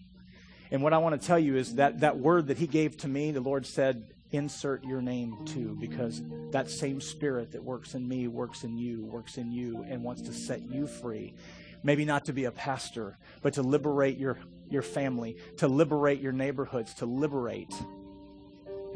And 0.71 0.83
what 0.83 0.93
I 0.93 0.99
want 0.99 1.21
to 1.21 1.27
tell 1.27 1.39
you 1.39 1.57
is 1.57 1.77
that 1.77 2.01
that 2.01 2.19
word 2.19 2.49
that 2.49 2.59
he 2.59 2.67
gave 2.67 2.97
to 2.99 3.09
me, 3.09 3.31
the 3.31 3.41
Lord 3.41 3.67
said, 3.67 4.05
insert 4.33 4.85
your 4.85 5.01
name 5.01 5.45
too, 5.47 5.77
because 5.81 6.23
that 6.51 6.71
same 6.71 7.01
spirit 7.01 7.53
that 7.53 7.63
works 7.63 7.95
in 7.95 8.07
me 8.07 8.27
works 8.27 8.65
in 8.65 8.77
you, 8.77 9.05
works 9.05 9.39
in 9.39 9.53
you, 9.53 9.85
and 9.89 10.03
wants 10.03 10.23
to 10.23 10.33
set 10.33 10.63
you 10.63 10.87
free. 10.87 11.35
Maybe 11.83 12.05
not 12.05 12.25
to 12.25 12.33
be 12.33 12.45
a 12.45 12.51
pastor, 12.51 13.17
but 13.43 13.55
to 13.55 13.63
liberate 13.63 14.19
your, 14.19 14.39
your 14.69 14.83
family, 14.83 15.37
to 15.59 15.69
liberate 15.69 16.21
your 16.21 16.33
neighborhoods, 16.33 16.95
to 16.95 17.07
liberate 17.07 17.73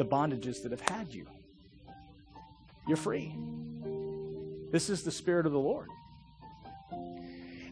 the 0.00 0.06
bondages 0.06 0.62
that 0.62 0.70
have 0.70 0.80
had 0.80 1.12
you. 1.12 1.26
You're 2.88 2.96
free. 2.96 3.34
This 4.72 4.88
is 4.88 5.02
the 5.02 5.10
Spirit 5.10 5.44
of 5.44 5.52
the 5.52 5.58
Lord. 5.58 5.88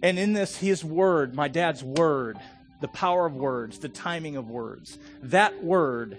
And 0.02 0.18
in 0.18 0.34
this, 0.34 0.54
His 0.58 0.84
Word, 0.84 1.34
my 1.34 1.48
dad's 1.48 1.82
Word, 1.82 2.38
the 2.82 2.88
power 2.88 3.24
of 3.24 3.34
words, 3.34 3.78
the 3.78 3.88
timing 3.88 4.36
of 4.36 4.50
words. 4.50 4.98
That 5.22 5.64
word 5.64 6.18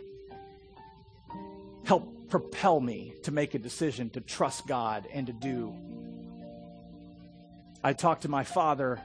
helped 1.83 2.31
propel 2.31 2.79
me 2.79 3.13
to 3.25 3.31
make 3.31 3.53
a 3.53 3.59
decision 3.59 4.09
to 4.11 4.21
trust 4.21 4.65
God 4.65 5.07
and 5.13 5.27
to 5.27 5.33
do. 5.33 5.75
I 7.83 7.93
talked 7.93 8.23
to 8.23 8.29
my 8.29 8.43
father, 8.43 8.99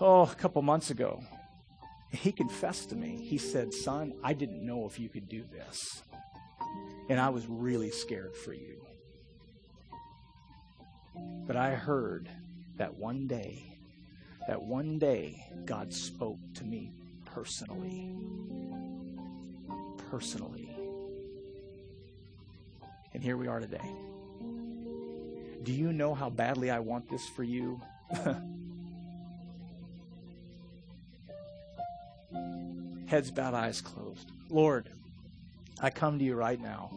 oh, 0.00 0.22
a 0.22 0.34
couple 0.34 0.62
months 0.62 0.90
ago. 0.90 1.22
He 2.14 2.32
confessed 2.32 2.90
to 2.90 2.96
me. 2.96 3.16
He 3.16 3.38
said, 3.38 3.72
Son, 3.72 4.14
I 4.22 4.32
didn't 4.34 4.64
know 4.64 4.86
if 4.86 4.98
you 4.98 5.08
could 5.08 5.28
do 5.28 5.44
this. 5.52 6.02
And 7.08 7.20
I 7.20 7.28
was 7.28 7.46
really 7.46 7.90
scared 7.90 8.36
for 8.36 8.52
you. 8.52 8.86
But 11.46 11.56
I 11.56 11.74
heard 11.74 12.28
that 12.76 12.94
one 12.94 13.26
day 13.26 13.74
that 14.46 14.62
one 14.62 14.98
day 14.98 15.42
God 15.64 15.92
spoke 15.92 16.38
to 16.54 16.64
me 16.64 16.92
personally. 17.24 18.14
Personally. 20.10 20.76
And 23.12 23.22
here 23.22 23.36
we 23.36 23.48
are 23.48 23.60
today. 23.60 23.90
Do 25.62 25.72
you 25.72 25.92
know 25.92 26.14
how 26.14 26.28
badly 26.28 26.70
I 26.70 26.80
want 26.80 27.08
this 27.08 27.26
for 27.28 27.42
you? 27.42 27.80
Heads 33.14 33.30
bowed, 33.30 33.54
eyes 33.54 33.80
closed. 33.80 34.32
Lord, 34.50 34.88
I 35.80 35.90
come 35.90 36.18
to 36.18 36.24
you 36.24 36.34
right 36.34 36.60
now. 36.60 36.90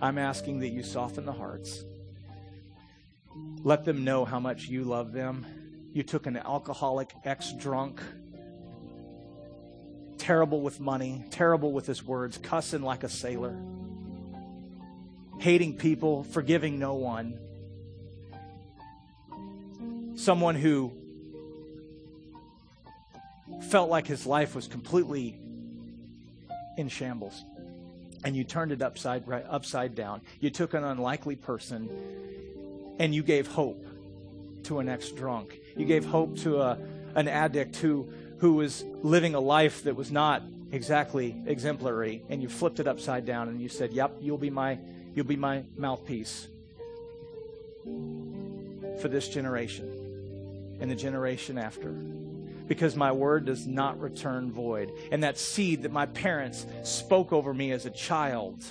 I'm 0.00 0.18
asking 0.18 0.58
that 0.58 0.70
you 0.70 0.82
soften 0.82 1.24
the 1.26 1.32
hearts. 1.32 1.84
Let 3.62 3.84
them 3.84 4.02
know 4.02 4.24
how 4.24 4.40
much 4.40 4.66
you 4.66 4.82
love 4.82 5.12
them 5.12 5.46
you 5.92 6.02
took 6.02 6.26
an 6.26 6.36
alcoholic, 6.38 7.14
ex 7.22 7.52
drunk, 7.52 8.02
terrible 10.18 10.60
with 10.60 10.80
money, 10.80 11.24
terrible 11.30 11.70
with 11.70 11.86
his 11.86 12.02
words, 12.02 12.36
cussing 12.36 12.82
like 12.82 13.04
a 13.04 13.08
sailor, 13.08 13.56
hating 15.38 15.76
people, 15.76 16.24
forgiving 16.24 16.80
no 16.80 16.94
one. 16.94 17.38
Someone 20.16 20.56
who 20.56 20.92
felt 23.70 23.88
like 23.88 24.08
his 24.08 24.26
life 24.26 24.56
was 24.56 24.66
completely 24.66 25.38
in 26.76 26.88
shambles. 26.88 27.44
And 28.24 28.34
you 28.34 28.44
turned 28.44 28.72
it 28.72 28.82
upside 28.82 29.28
right, 29.28 29.44
upside 29.48 29.94
down. 29.94 30.22
You 30.40 30.50
took 30.50 30.74
an 30.74 30.84
unlikely 30.84 31.36
person 31.36 31.90
and 32.98 33.14
you 33.14 33.22
gave 33.22 33.46
hope 33.46 33.84
to 34.64 34.78
an 34.78 34.88
ex 34.88 35.10
drunk. 35.10 35.60
You 35.76 35.84
gave 35.84 36.04
hope 36.04 36.38
to 36.38 36.62
a, 36.62 36.78
an 37.14 37.28
addict 37.28 37.76
who, 37.76 38.08
who 38.38 38.54
was 38.54 38.84
living 39.02 39.34
a 39.34 39.40
life 39.40 39.84
that 39.84 39.94
was 39.94 40.10
not 40.10 40.42
exactly 40.72 41.36
exemplary, 41.46 42.22
and 42.28 42.42
you 42.42 42.48
flipped 42.48 42.80
it 42.80 42.88
upside 42.88 43.24
down 43.24 43.48
and 43.48 43.60
you 43.60 43.68
said, 43.68 43.92
Yep, 43.92 44.16
you'll 44.20 44.38
be 44.38 44.50
my, 44.50 44.78
you'll 45.14 45.26
be 45.26 45.36
my 45.36 45.64
mouthpiece 45.76 46.48
for 49.00 49.08
this 49.08 49.28
generation 49.28 50.76
and 50.80 50.90
the 50.90 50.94
generation 50.94 51.58
after. 51.58 51.94
Because 52.66 52.96
my 52.96 53.12
word 53.12 53.44
does 53.44 53.66
not 53.66 54.00
return 54.00 54.50
void. 54.50 54.92
And 55.12 55.22
that 55.22 55.38
seed 55.38 55.82
that 55.82 55.92
my 55.92 56.06
parents 56.06 56.64
spoke 56.82 57.32
over 57.32 57.52
me 57.52 57.72
as 57.72 57.84
a 57.86 57.90
child 57.90 58.64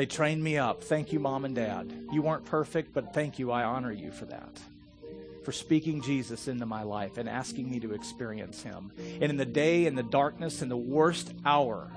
They 0.00 0.06
trained 0.06 0.42
me 0.42 0.56
up. 0.56 0.82
Thank 0.82 1.12
you, 1.12 1.20
mom 1.20 1.44
and 1.44 1.54
dad. 1.54 1.92
You 2.10 2.22
weren't 2.22 2.46
perfect, 2.46 2.94
but 2.94 3.12
thank 3.12 3.38
you. 3.38 3.50
I 3.50 3.64
honor 3.64 3.92
you 3.92 4.10
for 4.10 4.24
that. 4.24 4.58
For 5.44 5.52
speaking 5.52 6.00
Jesus 6.00 6.48
into 6.48 6.64
my 6.64 6.84
life 6.84 7.18
and 7.18 7.28
asking 7.28 7.70
me 7.70 7.80
to 7.80 7.92
experience 7.92 8.62
him. 8.62 8.92
And 9.20 9.24
in 9.24 9.36
the 9.36 9.44
day, 9.44 9.84
in 9.84 9.96
the 9.96 10.02
darkness, 10.02 10.62
in 10.62 10.70
the 10.70 10.76
worst 10.76 11.34
hour, 11.44 11.90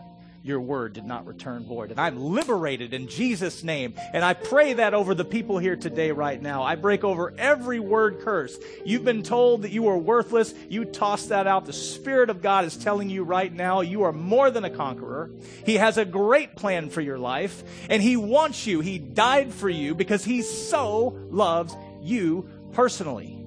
your 0.43 0.60
word 0.60 0.93
did 0.93 1.06
not 1.06 1.25
return 1.25 1.65
void. 1.65 1.89
And 1.91 1.99
I'm 1.99 2.19
liberated 2.19 2.93
in 2.93 3.08
Jesus' 3.08 3.63
name. 3.63 3.93
And 4.12 4.25
I 4.25 4.34
pray 4.34 4.73
that 4.73 4.93
over 4.93 5.15
the 5.15 5.23
people 5.23 5.58
here 5.58 5.77
today, 5.77 6.12
right 6.12 6.41
now. 6.41 6.63
I 6.63 6.75
break 6.75 7.03
over 7.03 7.33
every 7.37 7.79
word 7.79 8.19
curse. 8.19 8.58
You've 8.85 9.06
been 9.06 9.23
told 9.23 9.62
that 9.62 9.71
you 9.71 9.87
are 9.87 9.98
worthless. 9.98 10.54
You 10.69 10.85
toss 10.85 11.27
that 11.27 11.48
out. 11.48 11.65
The 11.65 11.73
Spirit 11.73 12.29
of 12.29 12.41
God 12.41 12.65
is 12.65 12.75
telling 12.75 13.10
you 13.10 13.23
right 13.23 13.52
now 13.52 13.81
you 13.81 14.04
are 14.04 14.12
more 14.12 14.52
than 14.52 14.65
a 14.65 14.69
conqueror. 14.69 15.31
He 15.65 15.75
has 15.75 15.98
a 15.98 16.06
great 16.06 16.56
plan 16.56 16.89
for 16.89 17.02
your 17.02 17.17
life. 17.17 17.63
And 17.89 18.04
He 18.04 18.17
wants 18.17 18.67
you. 18.67 18.81
He 18.81 19.00
died 19.00 19.54
for 19.54 19.69
you 19.69 19.96
because 19.96 20.25
He 20.25 20.41
so 20.41 21.17
loves 21.29 21.75
you 22.02 22.50
personally. 22.73 23.39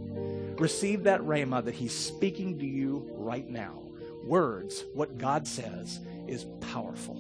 Receive 0.59 1.03
that 1.03 1.21
rhema 1.21 1.63
that 1.63 1.75
He's 1.75 1.95
speaking 1.95 2.59
to 2.61 2.67
you 2.67 3.07
right 3.13 3.49
now. 3.49 3.83
Words, 4.25 4.85
what 4.95 5.19
God 5.19 5.47
says 5.47 6.01
is 6.29 6.45
powerful. 6.61 7.17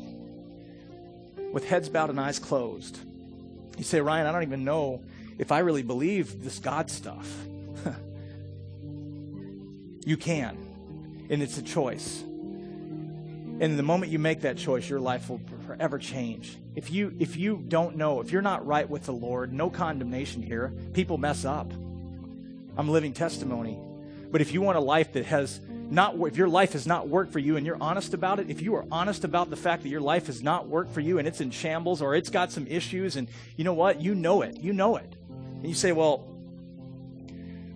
With 1.52 1.64
heads 1.64 1.88
bowed 1.88 2.10
and 2.10 2.20
eyes 2.20 2.38
closed, 2.38 2.98
you 3.78 3.84
say, 3.84 4.00
Ryan, 4.00 4.26
I 4.26 4.32
don't 4.32 4.42
even 4.42 4.64
know 4.64 5.02
if 5.38 5.52
I 5.52 5.60
really 5.60 5.82
believe 5.82 6.42
this 6.42 6.58
God 6.58 6.90
stuff. 6.90 7.28
You 10.06 10.16
can. 10.16 10.56
And 11.28 11.42
it's 11.42 11.58
a 11.58 11.62
choice. 11.62 12.22
And 12.22 13.76
the 13.76 13.82
moment 13.82 14.12
you 14.12 14.20
make 14.20 14.42
that 14.42 14.56
choice, 14.56 14.88
your 14.88 15.00
life 15.00 15.28
will 15.28 15.40
forever 15.66 15.98
change. 15.98 16.56
If 16.76 16.92
you 16.92 17.12
if 17.18 17.36
you 17.36 17.64
don't 17.66 17.96
know, 17.96 18.20
if 18.20 18.30
you're 18.30 18.42
not 18.42 18.64
right 18.64 18.88
with 18.88 19.04
the 19.04 19.12
Lord, 19.12 19.52
no 19.52 19.68
condemnation 19.68 20.42
here. 20.42 20.72
People 20.92 21.18
mess 21.18 21.44
up. 21.44 21.72
I'm 22.76 22.88
living 22.88 23.14
testimony. 23.14 23.78
But 24.30 24.42
if 24.42 24.52
you 24.52 24.62
want 24.62 24.78
a 24.78 24.80
life 24.80 25.14
that 25.14 25.26
has 25.26 25.60
not 25.90 26.16
if 26.26 26.36
your 26.36 26.48
life 26.48 26.72
has 26.72 26.86
not 26.86 27.08
worked 27.08 27.32
for 27.32 27.38
you 27.38 27.56
and 27.56 27.66
you're 27.66 27.80
honest 27.80 28.14
about 28.14 28.40
it, 28.40 28.50
if 28.50 28.60
you 28.60 28.74
are 28.74 28.84
honest 28.90 29.24
about 29.24 29.50
the 29.50 29.56
fact 29.56 29.82
that 29.82 29.88
your 29.88 30.00
life 30.00 30.26
has 30.26 30.42
not 30.42 30.68
worked 30.68 30.92
for 30.92 31.00
you 31.00 31.18
and 31.18 31.28
it's 31.28 31.40
in 31.40 31.50
shambles 31.50 32.02
or 32.02 32.14
it's 32.14 32.30
got 32.30 32.50
some 32.52 32.66
issues 32.66 33.16
and 33.16 33.28
you 33.56 33.64
know 33.64 33.74
what? 33.74 34.00
You 34.00 34.14
know 34.14 34.42
it. 34.42 34.58
You 34.58 34.72
know 34.72 34.96
it. 34.96 35.14
And 35.28 35.66
you 35.66 35.74
say, 35.74 35.92
"Well, 35.92 36.26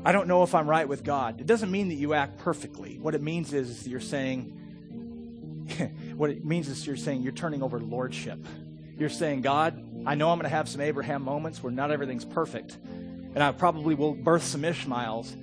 I 0.05 0.13
don't 0.13 0.29
know 0.29 0.43
if 0.43 0.55
I'm 0.55 0.69
right 0.69 0.89
with 0.89 1.05
God." 1.05 1.41
It 1.41 1.47
doesn't 1.47 1.71
mean 1.71 1.89
that 1.89 1.97
you 1.97 2.15
act 2.15 2.39
perfectly. 2.39 2.99
What 2.99 3.15
it 3.15 3.23
means 3.23 3.53
is 3.53 3.87
you're 3.87 4.01
saying 4.01 4.57
what 6.17 6.31
it 6.31 6.45
means 6.45 6.69
is 6.69 6.87
you're 6.87 6.97
saying 6.97 7.23
you're 7.23 7.33
turning 7.33 7.63
over 7.63 7.79
lordship. 7.79 8.45
You're 8.99 9.09
saying, 9.09 9.43
God, 9.43 9.83
I 10.05 10.15
know 10.15 10.31
I'm 10.31 10.39
going 10.39 10.51
to 10.51 10.55
have 10.55 10.69
some 10.69 10.81
Abraham 10.81 11.23
moments 11.23 11.63
where 11.63 11.73
not 11.73 11.91
everything's 11.91 12.25
perfect, 12.25 12.77
and 13.35 13.43
I 13.43 13.53
probably 13.53 13.95
will 13.95 14.15
birth 14.15 14.45
some 14.45 14.65
Ishmaels. 14.65 15.35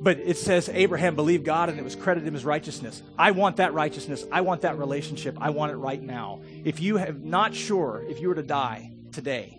But 0.00 0.18
it 0.18 0.36
says 0.36 0.68
Abraham 0.72 1.16
believed 1.16 1.44
God 1.44 1.68
and 1.68 1.78
it 1.78 1.82
was 1.82 1.96
credited 1.96 2.28
him 2.28 2.36
as 2.36 2.44
righteousness. 2.44 3.02
I 3.18 3.32
want 3.32 3.56
that 3.56 3.74
righteousness. 3.74 4.24
I 4.30 4.42
want 4.42 4.62
that 4.62 4.78
relationship. 4.78 5.36
I 5.40 5.50
want 5.50 5.72
it 5.72 5.76
right 5.76 6.00
now. 6.00 6.40
If 6.64 6.80
you 6.80 6.96
have 6.96 7.24
not 7.24 7.54
sure, 7.54 8.04
if 8.08 8.20
you 8.20 8.28
were 8.28 8.36
to 8.36 8.42
die 8.42 8.92
today, 9.12 9.58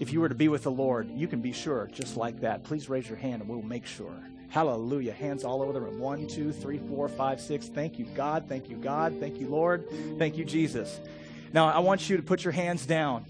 if 0.00 0.12
you 0.12 0.20
were 0.20 0.28
to 0.28 0.34
be 0.34 0.48
with 0.48 0.62
the 0.62 0.70
Lord, 0.70 1.08
you 1.10 1.26
can 1.26 1.40
be 1.40 1.52
sure 1.52 1.88
just 1.92 2.16
like 2.16 2.40
that. 2.40 2.62
Please 2.62 2.88
raise 2.88 3.08
your 3.08 3.16
hand 3.16 3.40
and 3.40 3.50
we'll 3.50 3.62
make 3.62 3.86
sure. 3.86 4.14
Hallelujah. 4.50 5.12
Hands 5.12 5.44
all 5.44 5.62
over 5.62 5.72
the 5.72 5.80
room. 5.80 5.98
One, 5.98 6.26
two, 6.26 6.52
three, 6.52 6.78
four, 6.78 7.08
five, 7.08 7.40
six. 7.40 7.68
Thank 7.68 7.98
you, 7.98 8.06
God. 8.14 8.48
Thank 8.48 8.70
you, 8.70 8.76
God. 8.76 9.16
Thank 9.18 9.40
you, 9.40 9.48
Lord. 9.48 9.86
Thank 10.18 10.36
you, 10.36 10.44
Jesus. 10.44 11.00
Now, 11.52 11.68
I 11.68 11.78
want 11.80 12.08
you 12.08 12.16
to 12.16 12.22
put 12.22 12.44
your 12.44 12.52
hands 12.52 12.86
down. 12.86 13.24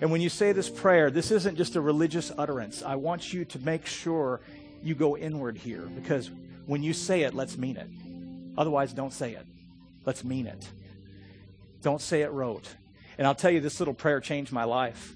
And 0.00 0.12
when 0.12 0.20
you 0.20 0.28
say 0.28 0.52
this 0.52 0.70
prayer, 0.70 1.10
this 1.10 1.30
isn't 1.30 1.56
just 1.56 1.74
a 1.74 1.80
religious 1.80 2.30
utterance. 2.36 2.82
I 2.82 2.96
want 2.96 3.32
you 3.32 3.44
to 3.46 3.58
make 3.60 3.86
sure 3.86 4.40
you 4.82 4.94
go 4.94 5.16
inward 5.16 5.56
here 5.56 5.82
because 5.82 6.30
when 6.66 6.82
you 6.82 6.92
say 6.92 7.22
it, 7.22 7.34
let's 7.34 7.56
mean 7.56 7.76
it. 7.76 7.88
Otherwise, 8.56 8.92
don't 8.92 9.12
say 9.12 9.32
it. 9.32 9.46
Let's 10.04 10.24
mean 10.24 10.46
it. 10.46 10.68
Don't 11.82 12.00
say 12.00 12.22
it 12.22 12.30
rote. 12.30 12.68
And 13.16 13.26
I'll 13.26 13.34
tell 13.34 13.50
you, 13.50 13.60
this 13.60 13.80
little 13.80 13.94
prayer 13.94 14.20
changed 14.20 14.52
my 14.52 14.64
life. 14.64 15.14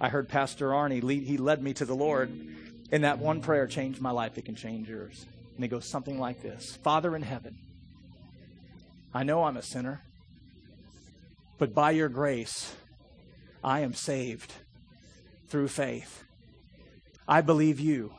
I 0.00 0.08
heard 0.08 0.28
Pastor 0.28 0.70
Arnie 0.70 1.02
lead, 1.02 1.22
he 1.22 1.36
led 1.36 1.62
me 1.62 1.72
to 1.74 1.84
the 1.84 1.94
Lord 1.94 2.30
and 2.92 3.04
that 3.04 3.18
one 3.18 3.40
prayer 3.40 3.66
changed 3.66 4.00
my 4.00 4.10
life. 4.10 4.38
It 4.38 4.44
can 4.44 4.54
change 4.54 4.88
yours. 4.88 5.26
And 5.56 5.64
it 5.64 5.68
goes 5.68 5.86
something 5.86 6.18
like 6.18 6.42
this 6.42 6.76
Father 6.82 7.16
in 7.16 7.22
heaven, 7.22 7.56
I 9.12 9.22
know 9.22 9.44
I'm 9.44 9.56
a 9.56 9.62
sinner, 9.62 10.02
but 11.58 11.74
by 11.74 11.92
your 11.92 12.08
grace, 12.08 12.74
I 13.64 13.80
am 13.80 13.94
saved 13.94 14.52
through 15.48 15.68
faith. 15.68 16.24
I 17.26 17.40
believe 17.40 17.80
you, 17.80 18.12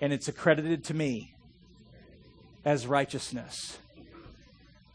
and 0.00 0.12
it's 0.12 0.28
accredited 0.28 0.84
to 0.84 0.94
me 0.94 1.34
as 2.64 2.86
righteousness. 2.86 3.78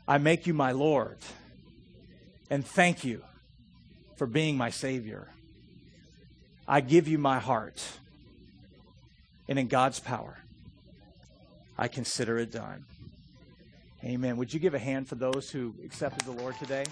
I 0.07 0.17
make 0.17 0.45
you 0.45 0.53
my 0.53 0.71
Lord, 0.71 1.17
and 2.49 2.65
thank 2.65 3.03
you 3.03 3.23
for 4.17 4.27
being 4.27 4.55
my 4.57 4.69
Savior. 4.69 5.29
I 6.67 6.81
give 6.81 7.07
you 7.07 7.17
my 7.17 7.39
heart 7.39 7.81
and 9.47 9.59
in 9.59 9.67
God's 9.67 9.99
power, 9.99 10.37
I 11.77 11.87
consider 11.87 12.37
it 12.37 12.51
done. 12.51 12.85
Amen. 14.03 14.37
Would 14.37 14.53
you 14.53 14.59
give 14.59 14.73
a 14.73 14.79
hand 14.79 15.07
for 15.07 15.15
those 15.15 15.49
who 15.49 15.73
accepted 15.83 16.25
the 16.25 16.31
Lord 16.31 16.55
today? 16.59 16.85